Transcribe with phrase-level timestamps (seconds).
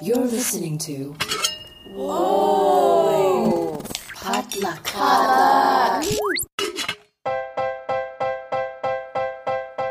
[0.00, 1.16] You're listening to.
[1.88, 3.82] Whoa!
[4.14, 4.94] Potluck.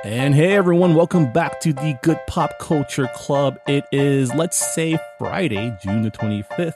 [0.05, 3.59] And hey everyone, welcome back to the Good Pop Culture Club.
[3.67, 6.75] It is, let's say, Friday, June the 25th.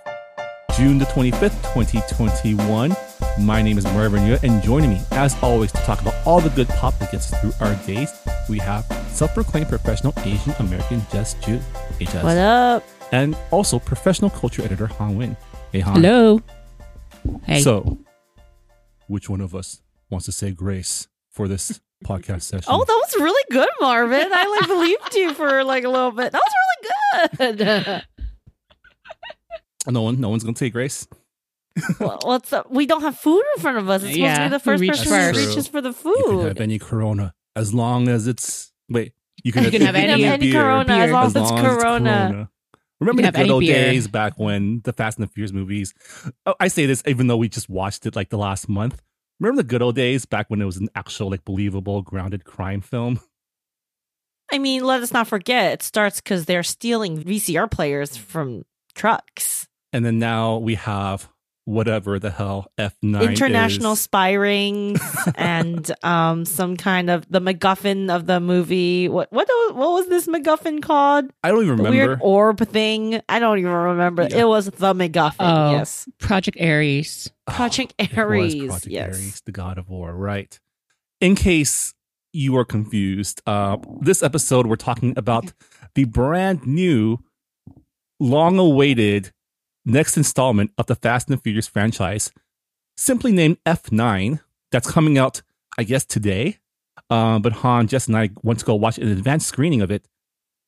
[0.75, 2.93] June the 25th, 2021.
[3.39, 6.50] My name is Marvin Yu, and joining me, as always, to talk about all the
[6.50, 8.11] good pop that gets us through our days,
[8.50, 11.61] we have self-proclaimed professional Asian American Jess Ju.
[11.98, 12.23] Hey Jess.
[12.25, 12.84] What up?
[13.11, 15.38] And also professional culture editor Han Win.
[15.71, 15.95] Hey Han.
[15.95, 16.41] Hello.
[17.43, 17.61] Hey.
[17.61, 17.97] So,
[19.07, 22.66] which one of us wants to say grace for this podcast session?
[22.69, 24.29] oh, that was really good, Marvin.
[24.33, 26.31] I like believed you for like a little bit.
[26.31, 26.53] That was
[27.38, 28.03] really good.
[29.88, 31.07] no one, no one's gonna say grace.
[31.99, 32.66] well, what's up?
[32.66, 34.03] Uh, we don't have food in front of us.
[34.03, 35.39] It's supposed Yeah, to be the first reach person first.
[35.39, 36.16] who reaches for the food.
[36.17, 36.61] You can have food.
[36.61, 39.13] any Corona as long as it's wait.
[39.43, 41.35] You can, You can have You can any- have any beer, Corona as long as
[41.35, 42.49] as it's long as it's Corona.
[43.01, 43.73] Remember the good old beer.
[43.73, 45.94] days back when the Fast and the Furious movies.
[46.45, 49.02] Oh, I say this even though we just watched it like the last month.
[49.39, 52.80] Remember the good old days back when it was an actual like believable grounded crime
[52.80, 53.19] film.
[54.52, 59.67] I mean, let us not forget, it starts because they're stealing VCR players from trucks.
[59.93, 61.27] And then now we have
[61.72, 64.02] whatever the hell F nine International is.
[64.02, 65.00] spy rings
[65.36, 69.08] and um some kind of the MacGuffin of the movie.
[69.09, 71.31] What what what was this MacGuffin called?
[71.44, 72.08] I don't even The remember.
[72.08, 73.22] weird orb thing.
[73.30, 74.23] I don't even remember.
[74.30, 74.39] Yeah.
[74.42, 75.36] It was the MacGuffin.
[75.39, 75.72] Oh.
[75.72, 77.31] Yes, Project Aries.
[77.47, 78.66] Project It was Ares.
[78.66, 79.08] Project yes.
[79.16, 80.59] Ares, the God of War, right?
[81.19, 81.94] In case
[82.33, 85.52] you are confused, uh, this episode we're talking about
[85.95, 87.19] the brand new,
[88.19, 89.31] long-awaited
[89.85, 92.31] next installment of the Fast and Furious franchise,
[92.97, 94.39] simply named F9.
[94.71, 95.41] That's coming out,
[95.77, 96.59] I guess, today.
[97.09, 100.07] Uh, but Han, Jess, and I went to go watch an advanced screening of it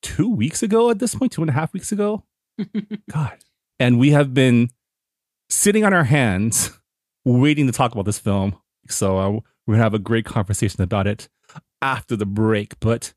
[0.02, 0.90] two weeks ago.
[0.90, 2.24] At this point, two and a half weeks ago.
[3.12, 3.38] God,
[3.80, 4.70] and we have been
[5.50, 6.72] sitting on our hands
[7.26, 8.58] waiting to talk about this film.
[8.90, 9.30] So uh,
[9.66, 11.30] we're gonna have a great conversation about it
[11.82, 12.80] after the break.
[12.80, 13.14] But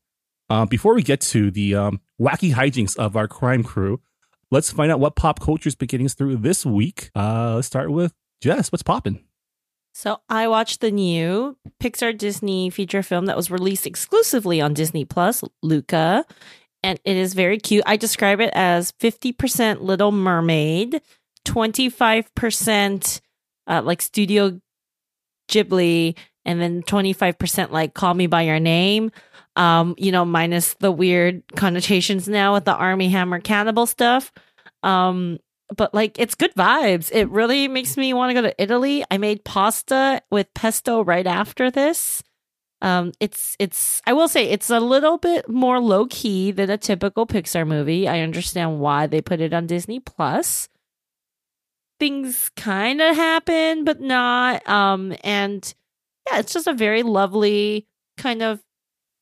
[0.49, 3.99] uh, before we get to the um, wacky hijinks of our crime crew,
[4.51, 5.75] let's find out what pop culture is
[6.05, 7.09] us through this week.
[7.15, 8.71] Uh, let's start with Jess.
[8.71, 9.23] What's popping?
[9.93, 15.05] So I watched the new Pixar Disney feature film that was released exclusively on Disney
[15.05, 16.23] Plus, Luca,
[16.83, 17.83] and it is very cute.
[17.87, 21.01] I describe it as 50% Little Mermaid,
[21.45, 23.21] 25%
[23.65, 24.59] uh, like Studio
[25.49, 26.15] Ghibli,
[26.47, 29.11] and then 25% like Call Me by Your Name.
[29.57, 34.31] Um, you know, minus the weird connotations now with the Armie Hammer cannibal stuff.
[34.81, 35.39] Um,
[35.75, 37.11] but like it's good vibes.
[37.11, 39.03] It really makes me want to go to Italy.
[39.11, 42.23] I made pasta with pesto right after this.
[42.81, 46.77] Um, it's it's I will say it's a little bit more low key than a
[46.77, 48.07] typical Pixar movie.
[48.07, 50.69] I understand why they put it on Disney Plus.
[51.99, 54.67] Things kind of happen, but not.
[54.69, 55.73] Um, and
[56.29, 58.59] yeah, it's just a very lovely kind of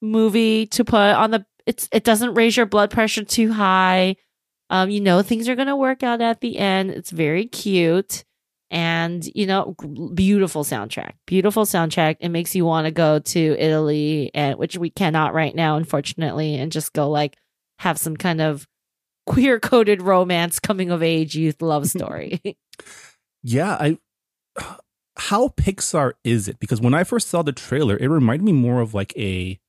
[0.02, 1.46] movie to put on the.
[1.66, 4.16] It's it doesn't raise your blood pressure too high.
[4.70, 6.92] Um, you know things are gonna work out at the end.
[6.92, 8.24] It's very cute,
[8.72, 9.76] and you know,
[10.14, 11.14] beautiful soundtrack.
[11.26, 12.18] Beautiful soundtrack.
[12.20, 16.56] It makes you want to go to Italy, and which we cannot right now, unfortunately,
[16.56, 17.38] and just go like
[17.80, 18.68] have some kind of
[19.26, 22.42] queer coded romance, coming of age youth love story.
[23.48, 24.78] Yeah, I.
[25.18, 26.60] How Pixar is it?
[26.60, 29.60] Because when I first saw the trailer, it reminded me more of like a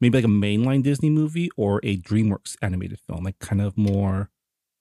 [0.00, 4.30] maybe like a mainline Disney movie or a DreamWorks animated film, like kind of more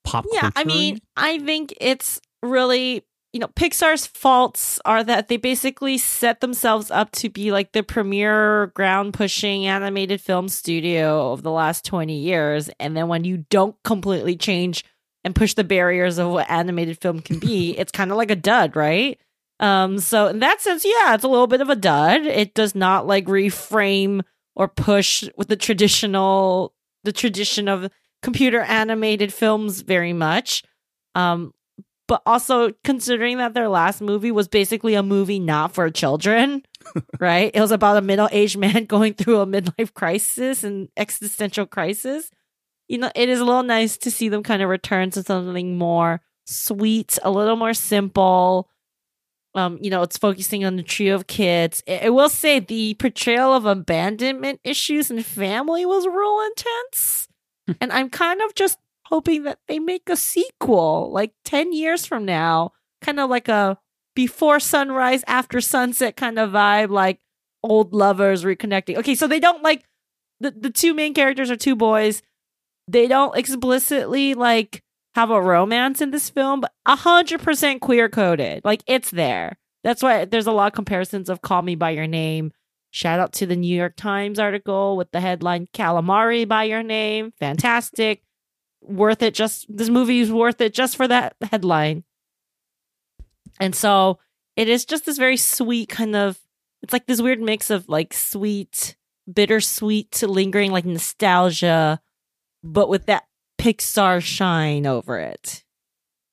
[0.04, 0.26] pop.
[0.32, 3.04] yeah, I mean, I think it's really,
[3.34, 7.84] you know, Pixar's faults are that they basically set themselves up to be like the
[7.84, 12.70] premier ground pushing animated film studio of the last 20 years.
[12.80, 14.84] And then when you don't completely change
[15.24, 18.36] and push the barriers of what animated film can be, it's kind of like a
[18.36, 19.20] dud, right?
[19.60, 22.26] Um, so in that sense, yeah, it's a little bit of a dud.
[22.26, 24.22] It does not like reframe
[24.56, 26.74] or push with the traditional
[27.04, 27.90] the tradition of
[28.24, 30.64] computer animated films very much.
[31.14, 31.54] Um,
[32.08, 36.64] but also considering that their last movie was basically a movie not for children,
[37.20, 37.52] right?
[37.54, 42.30] It was about a middle aged man going through a midlife crisis and existential crisis.
[42.88, 45.78] You know, it is a little nice to see them kind of return to something
[45.78, 48.70] more sweet, a little more simple.
[49.56, 51.82] Um, you know, it's focusing on the trio of kids.
[51.88, 57.28] I will say the portrayal of abandonment issues and family was real intense.
[57.82, 62.26] and I'm kind of just hoping that they make a sequel like 10 years from
[62.26, 63.78] now, kind of like a
[64.16, 67.20] before sunrise, after sunset kind of vibe, like
[67.64, 68.98] old lovers reconnecting.
[68.98, 69.86] Okay, so they don't like
[70.40, 72.22] the, the two main characters are two boys.
[72.88, 74.84] They don't explicitly like
[75.16, 78.64] have a romance in this film, but hundred percent queer coded.
[78.66, 79.58] Like it's there.
[79.84, 82.52] That's why there's a lot of comparisons of Call Me by Your Name.
[82.92, 87.34] Shout out to the New York Times article with the headline Calamari by Your Name.
[87.40, 88.24] Fantastic.
[88.82, 92.04] worth it just this movie is worth it just for that headline.
[93.60, 94.20] And so
[94.56, 96.40] it is just this very sweet kind of
[96.82, 98.96] it's like this weird mix of like sweet,
[99.32, 102.02] bittersweet, lingering like nostalgia,
[102.64, 103.24] but with that
[103.66, 105.64] Pixar shine over it.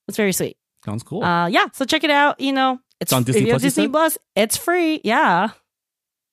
[0.09, 0.57] It's very sweet.
[0.85, 1.23] Sounds cool.
[1.25, 2.41] Uh, yeah, so check it out.
[2.41, 3.89] You know, it's, on Disney if you have Plus, Disney?
[3.89, 4.19] Plus.
[4.37, 5.01] It's free.
[5.05, 5.51] Yeah,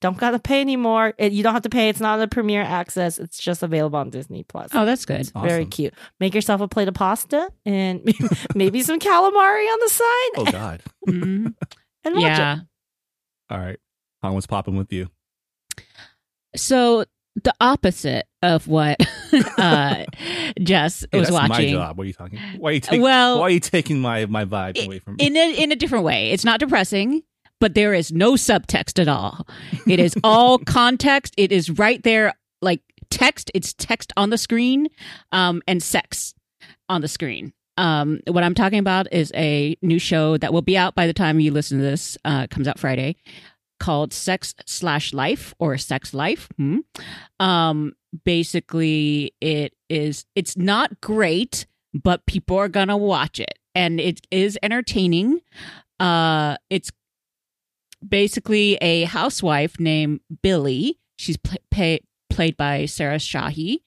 [0.01, 1.13] don't gotta pay anymore.
[1.17, 1.89] It, you don't have to pay.
[1.89, 3.17] It's not a premiere access.
[3.19, 4.71] It's just available on Disney Plus.
[4.73, 5.29] Oh, that's good.
[5.33, 5.69] Very Awesome.
[5.69, 5.93] cute.
[6.19, 8.01] Make yourself a plate of pasta and
[8.55, 10.81] maybe some calamari on the side, Oh God.
[11.07, 11.53] Mhm.
[12.03, 12.55] and watch yeah.
[12.55, 12.59] it.
[13.51, 13.79] All right.
[14.23, 15.09] Han, what's popping with you?
[16.55, 17.05] So
[17.43, 18.97] the opposite of what
[19.57, 20.05] uh,
[20.61, 21.71] Jess Hey, was that's my watching.
[21.73, 21.97] job.
[21.97, 22.39] What are you talking?
[22.57, 23.01] Why are you taking?
[23.01, 25.25] Well- why are you taking my my vibe away from me?
[25.27, 26.31] in a in a different way.
[26.31, 27.21] It's not depressing,
[27.59, 29.47] but there is no subtext at all.
[29.87, 31.33] It is all context.
[31.37, 33.51] It is right there, like text.
[33.53, 34.87] It's text on the screen,
[35.31, 36.33] um, and sex
[36.89, 37.53] on the screen.
[37.77, 41.13] Um, what I'm talking about is a new show that will be out by the
[41.13, 42.17] time you listen to this.
[42.25, 43.15] Uh, comes out Friday,
[43.79, 46.47] called Sex Slash Life or Sex Life.
[46.57, 46.79] Hmm.
[47.39, 47.93] Um,
[48.25, 50.25] basically, it is.
[50.35, 55.39] It's not great, but people are gonna watch it, and it is entertaining.
[55.99, 56.91] Uh, it's
[58.07, 60.99] basically a housewife named Billie.
[61.17, 63.81] She's pl- pay- played by Sarah Shahi.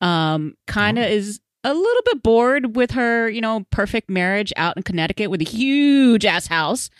[0.00, 1.08] Um, kind of Oh.
[1.08, 5.40] is a little bit bored with her, you know, perfect marriage out in Connecticut with
[5.40, 6.90] a huge ass house.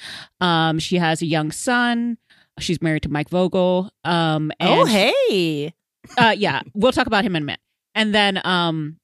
[0.40, 2.16] Um, she has a young son.
[2.58, 3.90] She's married to Mike Vogel.
[4.04, 5.74] Um, and Oh, hey.
[6.18, 7.60] uh yeah we'll talk about him in a minute
[7.94, 8.98] and then um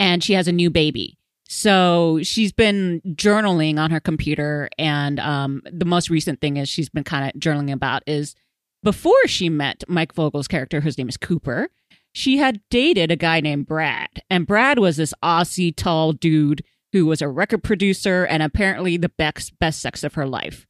[0.00, 5.60] and she has a new baby so she's been journaling on her computer and um
[5.70, 8.34] the most recent thing is she's been kind of journaling about is
[8.82, 11.68] before she met mike vogel's character whose name is cooper
[12.14, 17.04] she had dated a guy named brad and brad was this aussie tall dude who
[17.04, 20.66] was a record producer and apparently the best best sex of her life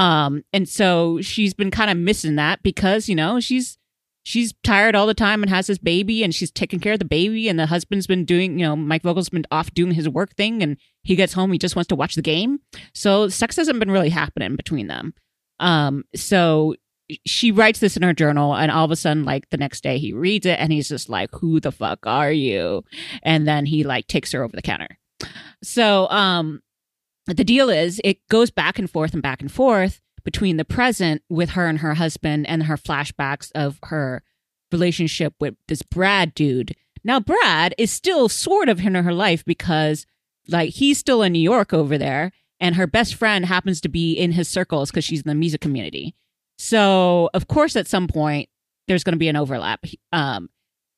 [0.00, 3.76] um and so she's been kind of missing that because you know she's
[4.22, 7.04] she's tired all the time and has this baby and she's taking care of the
[7.04, 10.34] baby and the husband's been doing you know mike vogel's been off doing his work
[10.36, 12.60] thing and he gets home he just wants to watch the game.
[12.94, 15.14] So sex hasn't been really happening between them.
[15.58, 16.74] Um so
[17.26, 19.98] she writes this in her journal and all of a sudden like the next day
[19.98, 22.84] he reads it and he's just like who the fuck are you?
[23.22, 24.98] And then he like takes her over the counter.
[25.62, 26.60] So um
[27.36, 31.22] the deal is it goes back and forth and back and forth between the present
[31.28, 34.22] with her and her husband and her flashbacks of her
[34.72, 36.74] relationship with this Brad dude.
[37.04, 40.06] Now Brad is still sort of in her life because
[40.48, 44.12] like he's still in New York over there and her best friend happens to be
[44.12, 46.14] in his circles because she's in the music community.
[46.58, 48.48] So of course at some point
[48.86, 49.84] there's going to be an overlap.
[50.12, 50.48] Um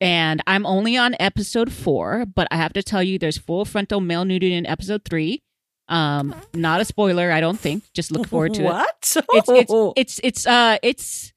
[0.00, 4.00] and I'm only on episode 4, but I have to tell you there's full frontal
[4.00, 5.40] male nudity in episode 3.
[5.92, 7.84] Um not a spoiler, I don't think.
[7.92, 9.16] Just look forward to it what?
[9.34, 11.32] it's it's it's it's uh it's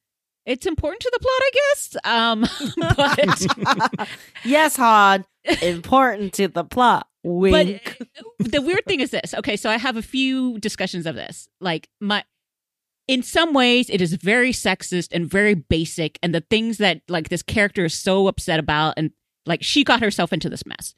[0.45, 1.95] it's important to the plot, I guess.
[2.03, 4.09] Um, but
[4.45, 5.25] yes, Hod.
[5.61, 7.07] Important to the plot.
[7.23, 7.97] but
[8.39, 9.33] the weird thing is this.
[9.33, 11.49] Okay, so I have a few discussions of this.
[11.59, 12.23] Like my,
[13.07, 17.29] in some ways, it is very sexist and very basic, and the things that like
[17.29, 19.11] this character is so upset about, and
[19.45, 20.93] like she got herself into this mess.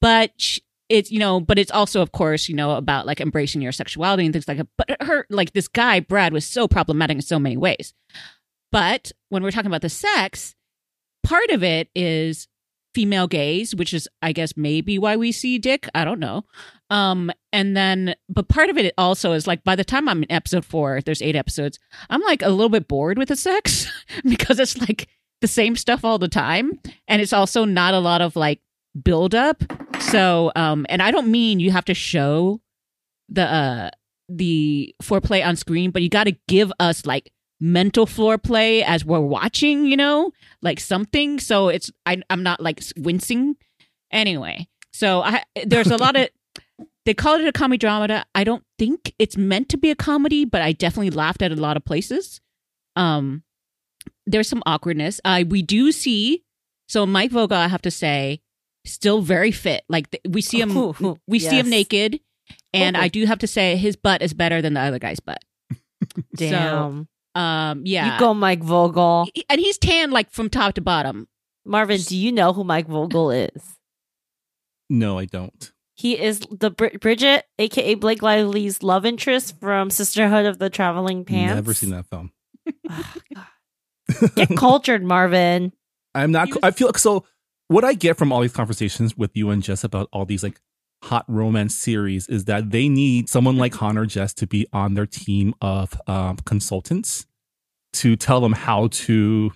[0.00, 0.58] But sh
[0.92, 4.24] it's you know, but it's also of course you know about like embracing your sexuality
[4.24, 4.68] and things like that.
[4.76, 7.94] But her like this guy Brad was so problematic in so many ways.
[8.70, 10.54] But when we're talking about the sex,
[11.22, 12.48] part of it is
[12.94, 15.88] female gaze, which is, I guess, maybe why we see dick.
[15.94, 16.44] I don't know.
[16.90, 20.32] Um, and then, but part of it also is like by the time I'm in
[20.32, 21.78] episode four, there's eight episodes,
[22.10, 23.90] I'm like a little bit bored with the sex
[24.24, 25.08] because it's like
[25.40, 26.78] the same stuff all the time.
[27.08, 28.60] And it's also not a lot of like
[29.02, 29.62] build up.
[30.10, 32.60] So, um, and I don't mean you have to show
[33.28, 33.90] the, uh,
[34.28, 39.20] the foreplay on screen, but you got to give us like mental foreplay as we're
[39.20, 40.32] watching, you know,
[40.62, 41.38] like something.
[41.38, 43.56] So it's I, I'm not like wincing.
[44.10, 46.28] Anyway, so I there's a lot of
[47.06, 48.24] they call it a comedy drama.
[48.34, 51.56] I don't think it's meant to be a comedy, but I definitely laughed at a
[51.56, 52.40] lot of places.
[52.96, 53.44] Um,
[54.26, 55.20] there's some awkwardness.
[55.24, 56.44] Uh, we do see
[56.88, 57.56] so Mike Vogel.
[57.56, 58.40] I have to say,
[58.84, 59.84] still very fit.
[59.88, 62.20] Like th- we see him, Ooh, we see him naked,
[62.72, 63.00] and Ooh.
[63.00, 65.42] I do have to say his butt is better than the other guy's butt.
[66.36, 67.08] Damn.
[67.34, 69.26] Um, yeah, You go, Mike Vogel.
[69.48, 71.28] And he's tan like from top to bottom.
[71.64, 73.76] Marvin, do you know who Mike Vogel is?
[74.90, 75.72] No, I don't.
[75.94, 81.24] He is the Bri- Bridget, aka Blake Lively's love interest from Sisterhood of the Traveling
[81.24, 81.54] Pants.
[81.54, 82.32] Never seen that film.
[82.90, 83.04] Ugh,
[84.34, 85.72] Get cultured, Marvin.
[86.14, 86.48] I'm not.
[86.48, 87.24] You- I feel like so.
[87.68, 90.60] What I get from all these conversations with you and Jess about all these like
[91.04, 94.94] hot romance series is that they need someone like Han or Jess to be on
[94.94, 97.26] their team of um, consultants
[97.94, 99.52] to tell them how to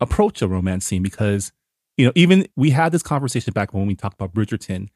[0.00, 1.52] approach a romance scene because
[1.96, 4.88] you know even we had this conversation back when we talked about Bridgerton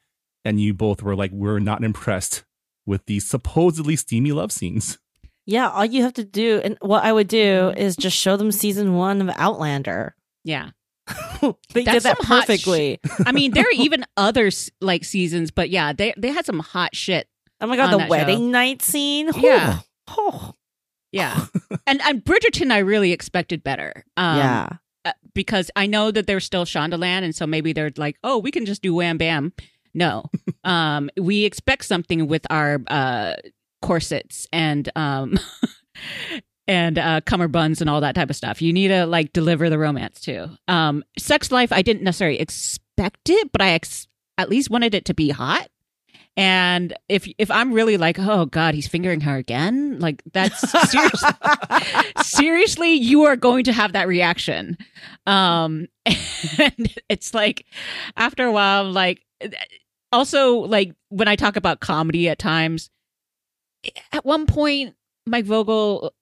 [0.43, 2.43] and you both were like we're not impressed
[2.85, 4.97] with these supposedly steamy love scenes.
[5.45, 8.51] Yeah, all you have to do, and what I would do is just show them
[8.51, 10.15] season one of Outlander.
[10.43, 10.71] Yeah.
[11.73, 12.99] they That's did that hot sh- perfectly.
[13.25, 14.49] I mean, there are even other
[14.81, 17.27] like seasons, but yeah, they they had some hot shit.
[17.61, 18.45] oh my god, the wedding show.
[18.49, 19.29] night scene.
[19.37, 19.79] Yeah.
[20.09, 20.53] Oh,
[21.11, 21.45] Yeah.
[21.87, 24.05] and and Bridgerton I really expected better.
[24.17, 24.69] Um yeah.
[25.05, 28.51] uh, because I know that they're still Shondaland and so maybe they're like, "Oh, we
[28.51, 29.53] can just do wham bam."
[29.93, 30.25] No.
[30.63, 33.33] um we expect something with our uh
[33.81, 35.37] corsets and um
[36.67, 38.61] and uh cummerbunds and all that type of stuff.
[38.61, 40.49] You need to like deliver the romance too.
[40.67, 44.07] Um sex life I didn't necessarily expect it, but I ex-
[44.37, 45.67] at least wanted it to be hot.
[46.37, 50.59] And if if I'm really like, oh god, he's fingering her again, like that's
[50.91, 51.29] seriously,
[52.21, 54.77] seriously, you are going to have that reaction.
[55.25, 57.65] Um, and it's like
[58.15, 59.25] after a while, I'm like
[60.11, 62.91] also like when I talk about comedy at times,
[64.11, 64.95] at one point,
[65.25, 66.13] Mike Vogel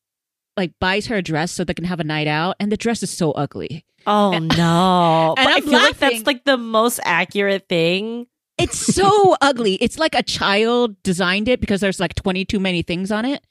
[0.57, 3.03] like buys her a dress so they can have a night out, and the dress
[3.03, 3.85] is so ugly.
[4.07, 5.35] Oh no!
[5.37, 8.27] and but I feel like that's like the most accurate thing.
[8.57, 9.75] It's so ugly.
[9.75, 13.45] It's like a child designed it because there's like 20 too many things on it.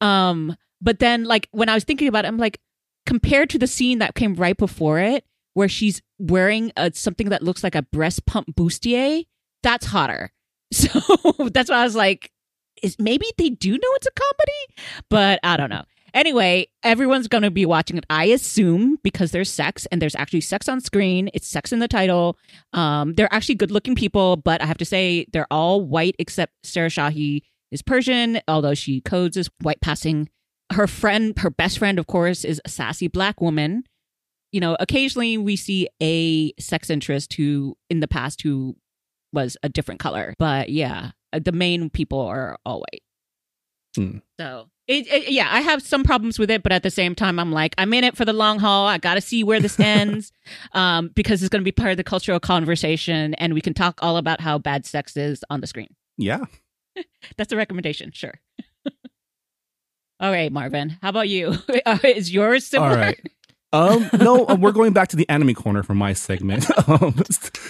[0.00, 2.58] Um, but then like when I was thinking about it, I'm like,
[3.06, 7.42] compared to the scene that came right before it, where she's wearing a, something that
[7.42, 9.24] looks like a breast pump bustier,
[9.62, 10.32] that's hotter.
[10.72, 11.00] So
[11.52, 12.30] that's why I was like,
[12.80, 15.82] is maybe they do know it's a comedy, but I don't know.
[16.14, 20.40] Anyway, everyone's going to be watching it, I assume, because there's sex and there's actually
[20.42, 21.30] sex on screen.
[21.34, 22.38] It's sex in the title.
[22.72, 26.54] Um, they're actually good looking people, but I have to say they're all white except
[26.64, 30.28] Sarah Shahi is Persian, although she codes as white passing.
[30.72, 33.84] Her friend, her best friend, of course, is a sassy black woman.
[34.52, 38.76] You know, occasionally we see a sex interest who, in the past, who
[39.32, 40.34] was a different color.
[40.38, 43.02] But yeah, uh, the main people are all white.
[43.96, 44.18] Hmm.
[44.38, 47.38] So, it, it, yeah, I have some problems with it, but at the same time,
[47.38, 48.88] I'm like, I'm in it for the long haul.
[48.88, 50.32] I got to see where this ends
[50.72, 54.00] um, because it's going to be part of the cultural conversation, and we can talk
[54.02, 55.94] all about how bad sex is on the screen.
[56.18, 56.46] Yeah.
[57.36, 58.34] That's a recommendation, sure.
[60.20, 61.54] all right, Marvin, how about you?
[62.02, 62.90] is yours similar?
[62.90, 63.20] All right.
[63.72, 66.66] Um, no, uh, we're going back to the anime corner for my segment.
[66.88, 67.14] um,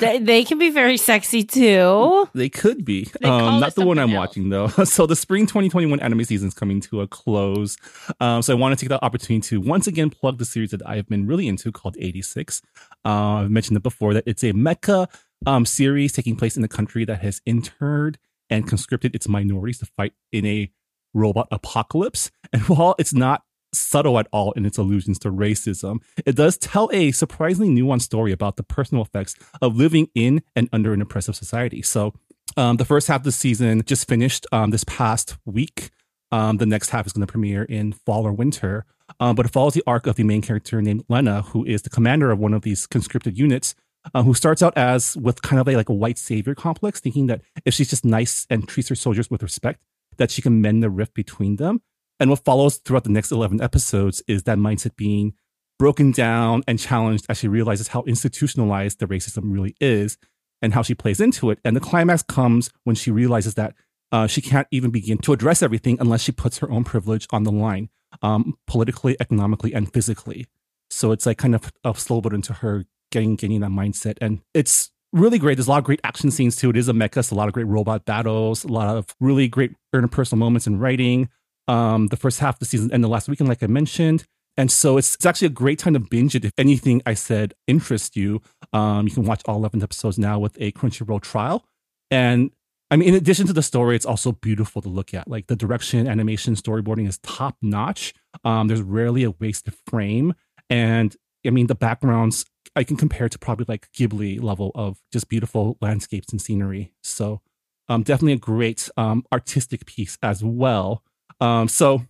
[0.00, 2.26] They, they can be very sexy too.
[2.34, 3.08] they could be.
[3.20, 4.16] They Um, not the one I'm else.
[4.16, 4.68] watching though.
[4.84, 7.76] so the spring 2021 anime season is coming to a close.
[8.18, 10.80] Um, so I want to take the opportunity to once again plug the series that
[10.86, 12.62] I've been really into called 86.
[13.04, 15.06] Uh, I've mentioned it before that it's a mecha
[15.46, 19.86] um, series taking place in a country that has interred and conscripted its minorities to
[19.96, 20.70] fight in a
[21.14, 22.30] robot apocalypse.
[22.52, 23.42] And while it's not
[23.72, 28.32] subtle at all in its allusions to racism, it does tell a surprisingly nuanced story
[28.32, 31.82] about the personal effects of living in and under an oppressive society.
[31.82, 32.14] So,
[32.56, 35.90] um, the first half of the season just finished um, this past week.
[36.32, 38.86] Um, the next half is going to premiere in fall or winter.
[39.18, 41.90] Um, but it follows the arc of the main character named Lena, who is the
[41.90, 43.74] commander of one of these conscripted units,
[44.14, 47.26] uh, who starts out as with kind of a like a white savior complex, thinking
[47.26, 49.80] that if she's just nice and treats her soldiers with respect,
[50.16, 51.82] that she can mend the rift between them.
[52.20, 55.32] And what follows throughout the next 11 episodes is that mindset being
[55.78, 60.18] broken down and challenged as she realizes how institutionalized the racism really is
[60.60, 61.58] and how she plays into it.
[61.64, 63.74] And the climax comes when she realizes that
[64.12, 67.44] uh, she can't even begin to address everything unless she puts her own privilege on
[67.44, 67.88] the line,
[68.22, 70.46] um, politically, economically, and physically.
[70.90, 74.40] So it's like kind of a slow build into her getting getting that mindset, and
[74.52, 75.56] it's really great.
[75.56, 76.70] There's a lot of great action scenes too.
[76.70, 79.72] It is a mecha, a lot of great robot battles, a lot of really great
[79.94, 81.28] interpersonal moments in writing.
[81.68, 84.24] Um, the first half of the season and the last weekend, like I mentioned.
[84.56, 86.44] And so it's, it's actually a great time to binge it.
[86.44, 90.56] If anything I said interests you, um, you can watch all 11 episodes now with
[90.60, 91.64] a Crunchyroll trial.
[92.10, 92.50] And
[92.90, 95.28] I mean, in addition to the story, it's also beautiful to look at.
[95.28, 98.12] Like the direction, animation, storyboarding is top notch.
[98.44, 100.34] Um, there's rarely a wasted frame.
[100.68, 102.44] And I mean, the backgrounds
[102.76, 106.92] I can compare to probably like Ghibli level of just beautiful landscapes and scenery.
[107.02, 107.40] So
[107.88, 111.02] um, definitely a great um, artistic piece as well.
[111.40, 112.02] Um, so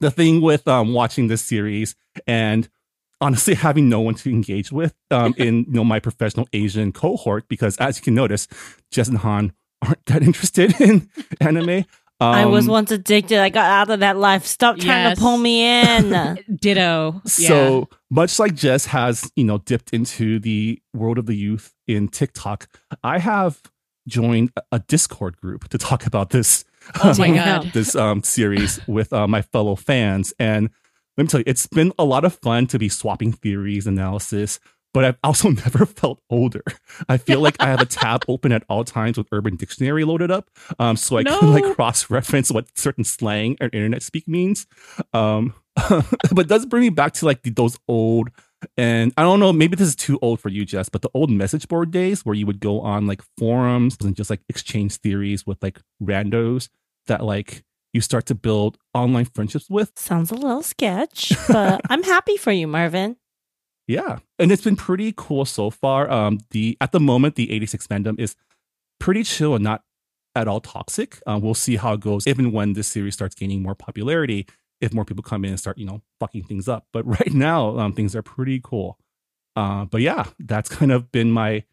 [0.00, 2.68] the thing with um, watching this series and
[3.20, 7.48] honestly having no one to engage with um, in you know my professional Asian cohort
[7.48, 8.46] because as you can notice,
[8.90, 11.08] Jess and Han aren't that interested in
[11.40, 11.84] anime.
[12.20, 13.38] Um, I was once addicted.
[13.38, 14.44] I got out of that life.
[14.44, 15.18] Stop trying Yes.
[15.18, 16.38] to pull me in.
[16.52, 17.22] Ditto.
[17.26, 22.08] So much like Jess has, you know, dipped into the world of the youth in
[22.08, 22.66] TikTok,
[23.04, 23.62] I have
[24.08, 26.64] joined a- a Discord group to talk about this.
[27.04, 27.72] Oh my god.
[27.72, 30.70] this um, series with uh, my fellow fans, and
[31.16, 34.60] let me tell you, it's been a lot of fun to be swapping theories, analysis.
[34.94, 36.62] But I've also never felt older.
[37.10, 40.30] I feel like I have a tab open at all times with Urban Dictionary loaded
[40.30, 41.38] up, um, so I No.
[41.38, 44.66] can like cross-reference what certain slang or internet speak means.
[45.12, 48.30] Um, but it does bring me back to like the, those old
[48.76, 51.30] and I don't know, maybe this is too old for you, Jess, but the old
[51.30, 55.46] message board days where you would go on like forums and just like exchange theories
[55.46, 56.68] with like randos
[57.06, 57.62] that like
[57.92, 59.92] you start to build online friendships with.
[59.96, 63.16] Sounds a little sketch, but I'm happy for you, Marvin.
[63.86, 64.18] Yeah.
[64.38, 66.10] And it's been pretty cool so far.
[66.10, 68.34] Um the at the moment the 86 fandom is
[69.00, 69.82] pretty chill and not
[70.34, 71.20] at all toxic.
[71.26, 74.46] Um, we'll see how it goes even when this series starts gaining more popularity,
[74.80, 76.86] if more people come in and start, you know, fucking things up.
[76.92, 78.98] But right now, um, things are pretty cool.
[79.56, 81.64] Uh, but yeah, that's kind of been my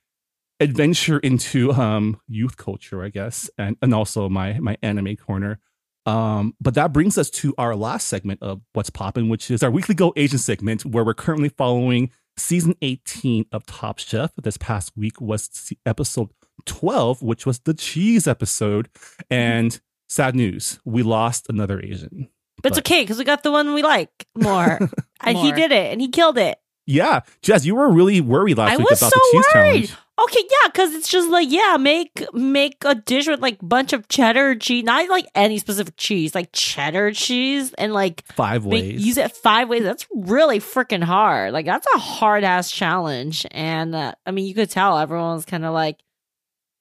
[0.61, 5.59] adventure into um youth culture, I guess, and and also my my anime corner.
[6.05, 9.71] Um, but that brings us to our last segment of What's Poppin', which is our
[9.71, 14.31] weekly Go Asian segment, where we're currently following season 18 of Top Chef.
[14.41, 16.29] This past week was episode
[16.65, 18.89] 12, which was the cheese episode.
[19.31, 22.29] And sad news, we lost another Asian.
[22.61, 24.79] But it's okay because we got the one we like more.
[25.21, 26.57] and he did it and he killed it.
[26.87, 29.71] Yeah, Jess, you were really worried last I week was about so the cheese worried.
[29.87, 29.93] challenge.
[30.17, 34.07] Okay, yeah, because it's just like, yeah, make make a dish with like bunch of
[34.07, 39.05] cheddar cheese, not like any specific cheese, like cheddar cheese, and like Five make, ways.
[39.05, 39.83] use it five ways.
[39.83, 41.51] That's really freaking hard.
[41.53, 43.45] Like that's a hard ass challenge.
[43.51, 45.97] And uh, I mean, you could tell everyone was kind of like,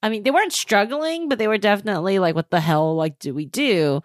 [0.02, 2.94] I mean, they weren't struggling, but they were definitely like, what the hell?
[2.94, 4.00] Like, do we do?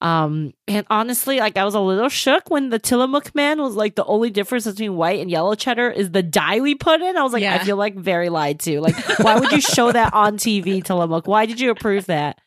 [0.00, 3.96] Um, and honestly, like I was a little shook when the Tillamook man was like
[3.96, 7.16] the only difference between white and yellow cheddar is the dye we put in.
[7.16, 8.80] I was like, I feel like very lied to.
[8.80, 11.26] Like, why would you show that on TV, Tillamook?
[11.26, 12.38] Why did you approve that?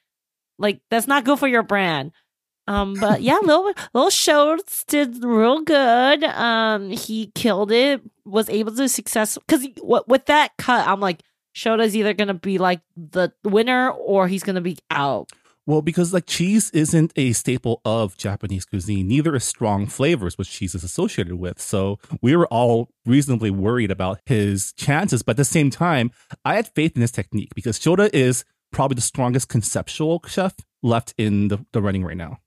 [0.58, 2.12] Like, that's not good for your brand.
[2.68, 6.24] Um, but yeah, Lil Lil Schultz did real good.
[6.24, 8.02] Um, he killed it.
[8.24, 11.22] Was able to success because what with that cut, I'm like,
[11.54, 15.32] Shota's either gonna be like the winner or he's gonna be out.
[15.68, 20.50] Well, because like cheese isn't a staple of Japanese cuisine, neither is strong flavors, which
[20.50, 21.62] cheese is associated with.
[21.62, 25.22] So we were all reasonably worried about his chances.
[25.22, 26.12] But at the same time,
[26.44, 31.14] I had faith in his technique because Shota is probably the strongest conceptual chef left
[31.18, 32.40] in the, the running right now.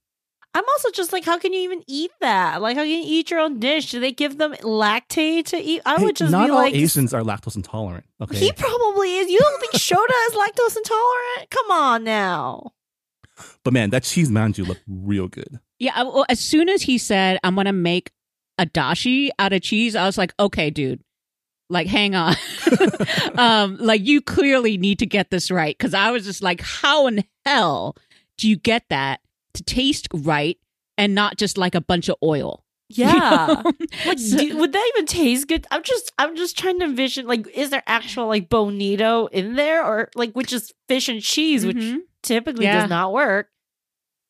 [0.56, 2.62] I'm also just like, how can you even eat that?
[2.62, 3.90] Like, how can you eat your own dish?
[3.90, 5.82] Do they give them Lactaid to eat?
[5.84, 8.04] I Hey, would just not be all like, Asians are lactose intolerant.
[8.20, 8.38] Okay.
[8.38, 9.28] he probably is.
[9.30, 11.50] You don't think Shota is lactose intolerant?
[11.50, 12.70] Come on now.
[13.62, 15.58] But man, that cheese manju looked real good.
[15.78, 18.10] Yeah, well, as soon as he said, I'm going to make
[18.58, 21.02] a dashi out of cheese, I was like, okay, dude,
[21.68, 22.36] like, hang on.
[23.34, 25.76] um, like, you clearly need to get this right.
[25.78, 27.96] Cause I was just like, how in hell
[28.38, 29.20] do you get that
[29.54, 30.58] to taste right
[30.96, 32.60] and not just like a bunch of oil?
[32.90, 33.62] You Yeah.
[33.64, 33.72] know?
[34.06, 35.66] Like, do- would that even taste good?
[35.70, 37.26] I'm just, I'm just trying to envision.
[37.26, 41.64] Like, is there actual like bonito in there, or like which is fish and cheese,
[41.64, 42.00] which Mhm.
[42.24, 42.80] Typically Yeah.
[42.80, 43.48] does not work?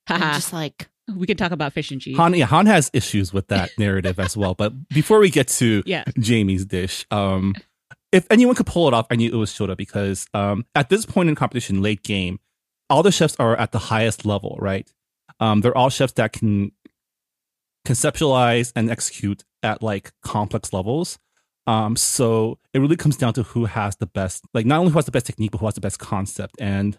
[0.09, 2.17] I'm just like, we can talk about fish and cheese.
[2.17, 4.55] Han, yeah, Han has issues with that narrative as well.
[4.55, 6.05] But before we get to Yeah.
[6.19, 7.55] Jamie's dish, um,
[8.13, 11.05] if anyone could pull it off, I knew it was Shota because um, at this
[11.07, 12.39] point in competition, late game,
[12.91, 14.91] all the chefs are at the highest level, right?
[15.41, 16.71] Um, they're all chefs that can
[17.87, 21.19] conceptualize and execute at like complex levels.
[21.67, 24.99] Um, so it really comes down to who has the best, like not only who
[24.99, 26.55] has the best technique, but who has the best concept.
[26.61, 26.99] And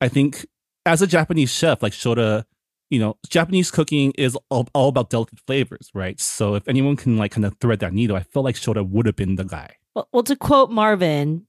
[0.00, 0.46] I think
[0.86, 2.44] as a Japanese chef, like Shota,
[2.90, 6.18] you know, Japanese cooking is all, all about delicate flavors, right?
[6.20, 9.06] So if anyone can like kind of thread that needle, I feel like Shota would
[9.06, 9.76] have been the guy.
[9.94, 11.46] well, well, to quote Marvin,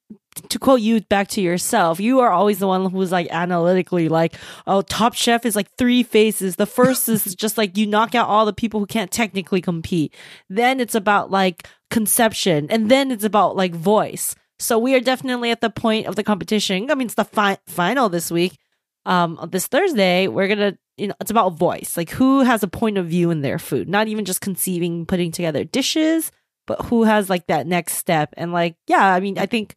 [0.49, 4.35] to quote you back to yourself, you are always the one who's like analytically like,
[4.67, 6.55] oh, Top Chef is like three phases.
[6.55, 10.13] The first is just like you knock out all the people who can't technically compete.
[10.49, 14.35] Then it's about like conception, and then it's about like voice.
[14.59, 16.91] So we are definitely at the point of the competition.
[16.91, 18.57] I mean, it's the fi- final this week.
[19.05, 21.95] Um, this Thursday, we're gonna, you know, it's about voice.
[21.95, 25.31] Like who has a point of view in their food, not even just conceiving, putting
[25.31, 26.31] together dishes,
[26.67, 28.33] but who has like that next step.
[28.35, 29.75] And like, yeah, I mean, I think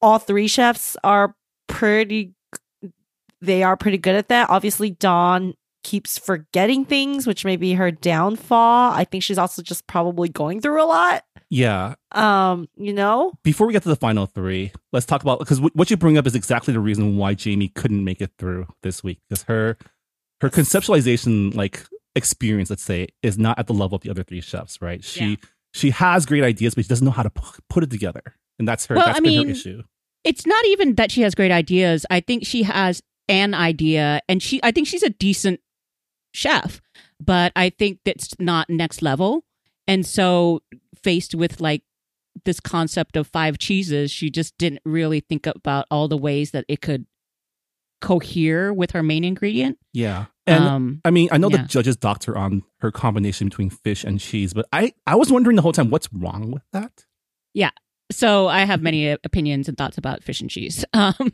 [0.00, 1.36] all three chefs are
[1.68, 2.34] pretty
[3.40, 4.48] they are pretty good at that.
[4.50, 8.90] Obviously, Dawn keeps forgetting things, which may be her downfall.
[8.92, 11.24] I think she's also just probably going through a lot.
[11.54, 11.94] Yeah.
[12.10, 13.32] Um, you know?
[13.44, 16.26] Before we get to the final three, let's talk about because what you bring up
[16.26, 19.78] is exactly the reason why Jamie couldn't make it through this week because her
[20.40, 21.86] her conceptualization like
[22.16, 24.82] experience, let's say, is not at the level of the other three chefs.
[24.82, 25.04] Right?
[25.04, 25.36] She Yeah.
[25.72, 28.22] she has great ideas, but she doesn't know how to pu- put it together,
[28.58, 28.96] and that's her.
[28.96, 29.82] Well, that's I been mean, her issue.
[30.24, 32.04] it's not even that she has great ideas.
[32.10, 35.60] I think she has an idea and she I think she's a decent
[36.32, 36.82] chef,
[37.20, 39.44] but I think that's not next level.
[39.86, 40.62] And so
[41.04, 41.82] faced with like
[42.44, 46.64] this concept of five cheeses, she just didn't really think about all the ways that
[46.68, 47.06] it could
[48.00, 49.78] cohere with her main ingredient.
[49.92, 51.62] Yeah, and um I mean, I know yeah.
[51.62, 55.30] the judges docked her on her combination between fish and cheese, but I I was
[55.30, 57.04] wondering the whole time what's wrong with that.
[57.52, 57.70] Yeah.
[58.12, 60.84] So I have many uh, opinions and thoughts about fish and cheese.
[60.94, 61.32] Um,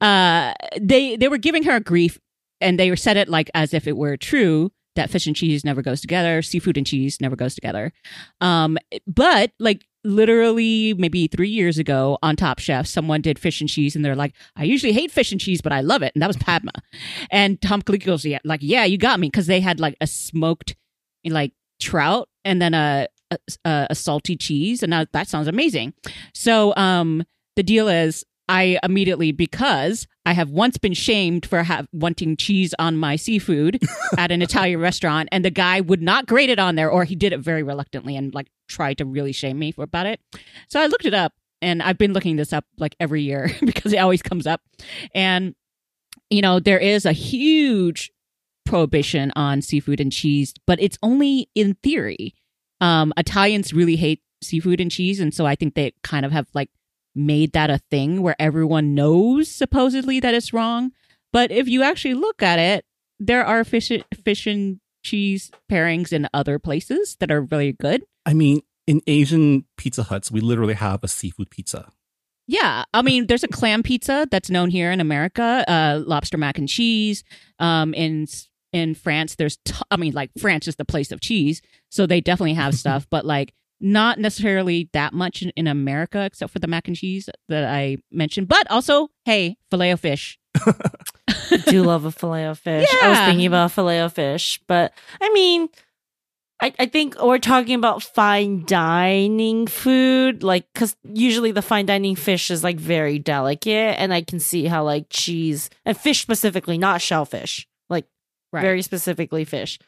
[0.00, 2.18] uh, they they were giving her grief,
[2.60, 5.82] and they said it like as if it were true that fish and cheese never
[5.82, 7.92] goes together, seafood and cheese never goes together.
[8.40, 13.68] Um, but like literally maybe three years ago on Top Chef, someone did fish and
[13.68, 16.22] cheese, and they're like, "I usually hate fish and cheese, but I love it," and
[16.22, 16.72] that was Padma.
[17.30, 20.06] And Tom Colicchio goes, "Yeah, like yeah, you got me," because they had like a
[20.06, 20.76] smoked
[21.24, 23.08] like trout and then a
[23.64, 25.94] a, a, salty cheese, and that sounds amazing.
[26.34, 27.24] So, um,
[27.56, 32.74] the deal is, I immediately because I have once been shamed for have, wanting cheese
[32.80, 33.80] on my seafood
[34.18, 37.14] at an Italian restaurant, and the guy would not grate it on there, or he
[37.14, 40.20] did it very reluctantly and like tried to really shame me for about it.
[40.68, 41.32] So I looked it up,
[41.62, 44.60] and I've been looking this up like every year because it always comes up,
[45.14, 45.54] and
[46.28, 48.10] you know there is a huge
[48.66, 52.34] prohibition on seafood and cheese, but it's only in theory.
[52.80, 56.48] Um, Italians really hate seafood and cheese, and so I think they kind of have
[56.52, 56.68] like
[57.14, 60.92] made that a thing where everyone knows supposedly that it's wrong.
[61.32, 62.84] But if you actually look at it,
[63.18, 63.92] there are fish
[64.24, 68.02] fish and cheese pairings in other places that are really good.
[68.26, 71.90] I mean, in Asian Pizza Huts, we literally have a seafood pizza.
[72.46, 76.58] Yeah, I mean, there's a clam pizza that's known here in America, uh, lobster mac
[76.58, 77.22] and cheese.
[77.60, 78.26] Um, in
[78.72, 82.20] in France, there's, t- I mean, like France is the place of cheese, so they
[82.20, 86.66] definitely have stuff, but like not necessarily that much in, in America, except for the
[86.66, 88.48] mac and cheese that I mentioned.
[88.48, 90.38] But also, hey, filet of fish.
[91.66, 92.88] Do love a filet of fish.
[93.02, 95.68] I was thinking about filet of fish, but I mean,
[96.62, 102.16] I, I think we're talking about fine dining food, like, because usually the fine dining
[102.16, 106.76] fish is like very delicate, and I can see how like cheese and fish specifically,
[106.78, 108.06] not shellfish, like
[108.52, 108.62] Right.
[108.62, 109.78] very specifically fish.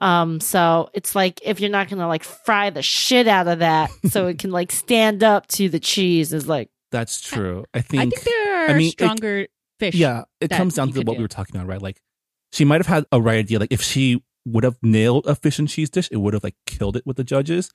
[0.00, 3.90] Um, so it's like if you're not gonna like fry the shit out of that,
[4.10, 7.64] so it can like stand up to the cheese, is like That's true.
[7.74, 8.00] I think.
[8.00, 9.46] I think there are I mean, it- stronger
[9.80, 9.94] fish.
[9.94, 11.18] yeah, it comes down to what do.
[11.18, 11.82] we were talking about, right?
[11.82, 12.00] Like,
[12.52, 13.58] she might have had a right idea.
[13.58, 16.54] Like, if she would have nailed a fish and cheese dish, it would have like
[16.66, 17.70] killed it with the judges.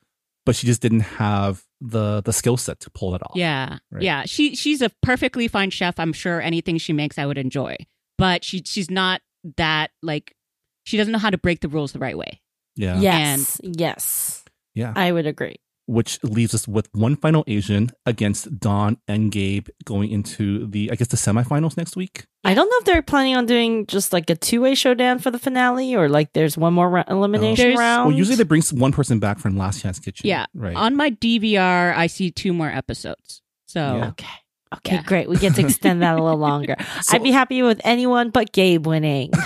[0.45, 3.31] But she just didn't have the the skill set to pull it off.
[3.36, 4.03] Yeah, Right.
[4.03, 4.23] yeah.
[4.25, 5.97] She she's a perfectly fine chef.
[5.99, 7.77] I'm sure anything she makes, I would enjoy.
[8.17, 9.21] But she she's not
[9.57, 10.36] that like
[10.84, 12.41] she doesn't know how to break the rules the right way.
[12.76, 14.43] yeah, yes, yes,
[14.74, 14.93] yeah.
[14.96, 15.56] I would agree.
[15.86, 20.96] Which leaves us with one final Asian against Dawn and Gabe going into the, I
[20.96, 22.26] guess, the semifinals next week.
[22.46, 25.30] I don't know if they're planning on doing just like a two way showdown for
[25.30, 28.08] the finale or like there's one more ra- elimination There's- round.
[28.12, 30.26] Well, usually they bring one person back from Last Chance Kitchen.
[30.30, 30.46] Yeah.
[30.54, 30.74] right.
[30.76, 33.41] On my DVR, I see two more episodes.
[33.65, 34.08] So Yeah.
[34.10, 34.28] okay.
[34.77, 35.03] Okay, Yeah.
[35.03, 35.29] great.
[35.29, 36.75] We get to extend that a little longer.
[37.01, 39.31] So- I'd be happy with anyone but Gabe winning.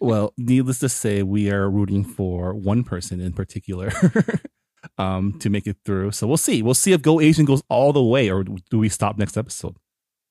[0.00, 3.92] Well, needless to say, we are rooting for one person in particular
[4.98, 6.10] um, to make it through.
[6.10, 6.60] So we'll see.
[6.60, 9.76] We'll see if Go Asian goes all the way, or do we stop next episode?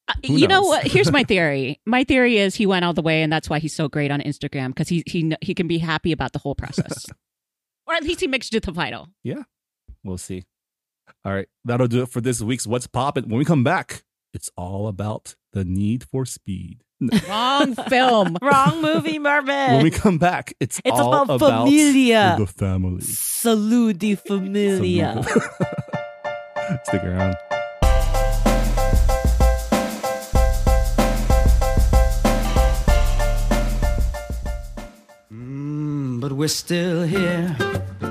[0.09, 0.85] Uh, Who you know what?
[0.87, 1.79] Here's my theory.
[1.85, 4.19] My theory is he went all the way, and that's why he's so great on
[4.19, 7.05] Instagram because he he he can be happy about the whole process,
[7.87, 9.07] or at least he makes it to the final.
[9.23, 9.43] Yeah,
[10.03, 10.43] we'll see.
[11.23, 13.29] All right, that'll do it for this week's What's Poppin'.
[13.29, 14.03] When we come back,
[14.33, 16.83] it's all about the need for speed.
[17.27, 18.37] Wrong film.
[18.41, 19.73] Wrong movie, Marvin.
[19.75, 22.35] When we come back, it's, It's all about familia.
[22.37, 23.01] the family.
[23.01, 25.23] Salud di familia.
[26.85, 27.35] Stick around.
[35.31, 37.55] Mm, but we're still here,
[38.01, 38.10] and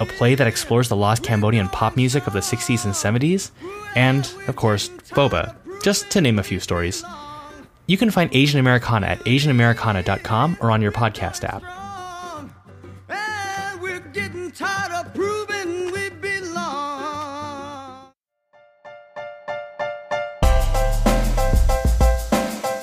[0.00, 3.50] a play that explores the lost Cambodian pop music of the 60s and 70s,
[3.94, 7.04] and, of course, Boba, just to name a few stories.
[7.86, 11.62] You can find Asian Americana at asianamericana.com or on your podcast app.
[13.08, 18.12] And we're getting tired of proving we belong.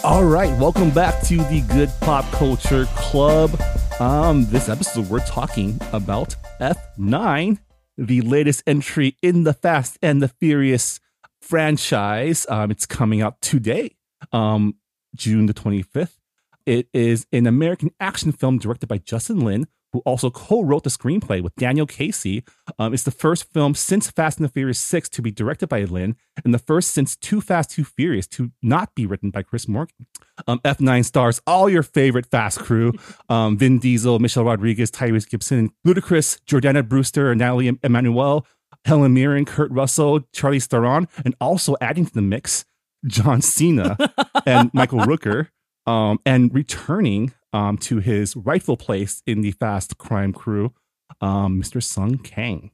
[0.03, 3.51] All right, welcome back to the Good Pop Culture Club.
[3.99, 7.59] Um, this episode we're talking about F9,
[7.97, 10.99] the latest entry in the Fast and the Furious
[11.41, 12.47] franchise.
[12.49, 13.95] Um, it's coming out today,
[14.31, 14.75] um,
[15.15, 16.17] June the 25th.
[16.65, 21.41] It is an American action film directed by Justin Lin, who also co-wrote the screenplay
[21.41, 22.43] with Daniel Casey.
[22.77, 25.83] Um, it's the first film since Fast and the Furious 6 to be directed by
[25.83, 29.67] Lin, and the first since Too Fast, Too Furious to not be written by Chris
[29.67, 30.07] Morgan.
[30.47, 32.93] Um, F9 stars all your favorite Fast crew:
[33.29, 38.45] um, Vin Diesel, Michelle Rodriguez, Tyrese Gibson, Ludacris, Jordana Brewster, Nathalie Emmanuel,
[38.85, 42.65] Helen Mirren, Kurt Russell, Charlize Theron, and also adding to the mix,
[43.05, 43.97] John Cena
[44.45, 45.49] and Michael Rooker,
[45.85, 50.73] um, and returning um, to his rightful place in the fast crime crew,
[51.21, 51.81] um, Mr.
[51.81, 52.71] Sung Kang.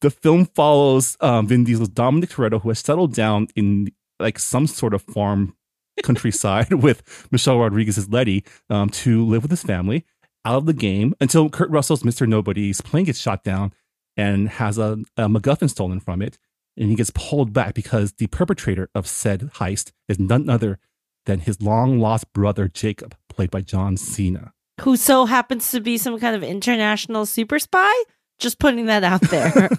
[0.00, 3.88] The film follows um, Vin Diesel's Dominic Toretto, who has settled down in
[4.18, 5.56] like some sort of farm
[6.02, 10.04] countryside with Michelle Rodriguez's Letty um, to live with his family
[10.44, 12.26] out of the game until Kurt Russell's Mr.
[12.26, 13.72] Nobody's plane gets shot down
[14.16, 16.38] and has a, a MacGuffin stolen from it.
[16.76, 20.78] And he gets pulled back because the perpetrator of said heist is none other
[21.26, 24.52] than his long lost brother Jacob, played by John Cena.
[24.80, 27.92] Who so happens to be some kind of international super spy?
[28.38, 29.68] Just putting that out there.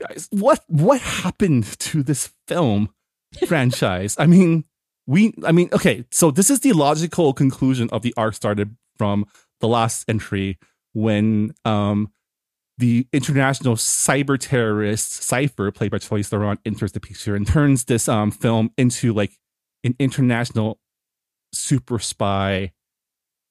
[0.00, 2.90] Guys, what what happened to this film
[3.46, 4.16] franchise?
[4.18, 4.64] I mean,
[5.06, 9.24] we I mean, okay, so this is the logical conclusion of the arc started from
[9.60, 10.58] the last entry
[10.92, 12.10] when um
[12.76, 18.08] the international cyber terrorist Cypher, played by Charlize Theron, enters the picture and turns this
[18.08, 19.32] um film into like
[19.84, 20.78] an international
[21.52, 22.72] super spy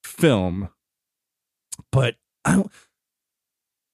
[0.03, 0.69] film.
[1.91, 2.71] But I don't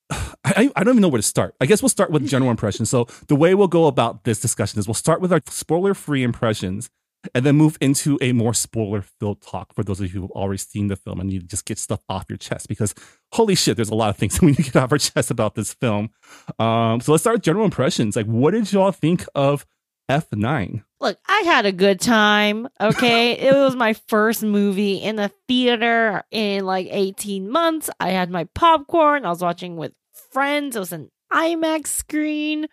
[0.11, 1.55] I, I don't even know where to start.
[1.61, 2.89] I guess we'll start with general impressions.
[2.89, 6.89] So the way we'll go about this discussion is we'll start with our spoiler-free impressions
[7.35, 10.87] and then move into a more spoiler-filled talk for those of you who've already seen
[10.87, 12.95] the film and you just get stuff off your chest because
[13.33, 15.55] holy shit, there's a lot of things we need to get off our chest about
[15.55, 16.09] this film.
[16.57, 18.15] Um, so let's start with general impressions.
[18.15, 19.65] Like, what did y'all think of
[20.09, 20.83] F9?
[20.99, 22.67] Look, I had a good time.
[22.81, 23.31] Okay.
[23.39, 27.89] it was my first movie in the theater in like 18 months.
[27.99, 29.25] I had my popcorn.
[29.25, 29.93] I was watching with
[30.31, 30.75] friends.
[30.75, 32.67] It was an IMAX screen.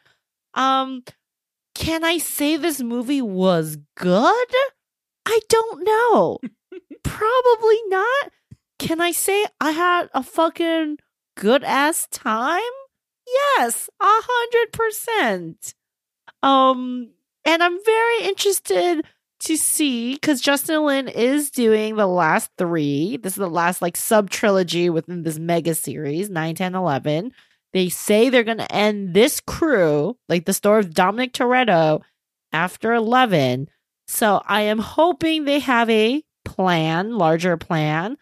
[0.54, 1.04] Um,
[1.74, 4.48] can I say this movie was good?
[5.26, 6.38] I don't know.
[7.02, 8.30] Probably not.
[8.78, 10.98] Can I say I had a fucking
[11.36, 12.60] good ass time?
[13.26, 15.74] Yes, a hundred percent.
[16.42, 17.10] Um,
[17.46, 19.06] and I'm very interested
[19.38, 23.16] to see because Justin Lin is doing the last three.
[23.18, 27.32] This is the last like sub trilogy within this mega series 9, 10, 11.
[27.72, 32.02] They say they're going to end this crew, like the story of Dominic Toretto,
[32.52, 33.68] after 11.
[34.08, 38.16] So I am hoping they have a plan, larger plan.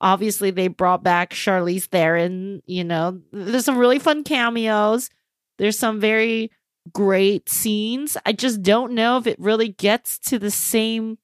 [0.00, 2.62] Obviously, they brought back Charlize Theron.
[2.66, 5.10] You know, there's some really fun cameos.
[5.58, 6.50] There's some very
[6.92, 8.16] great scenes.
[8.24, 11.18] I just don't know if it really gets to the same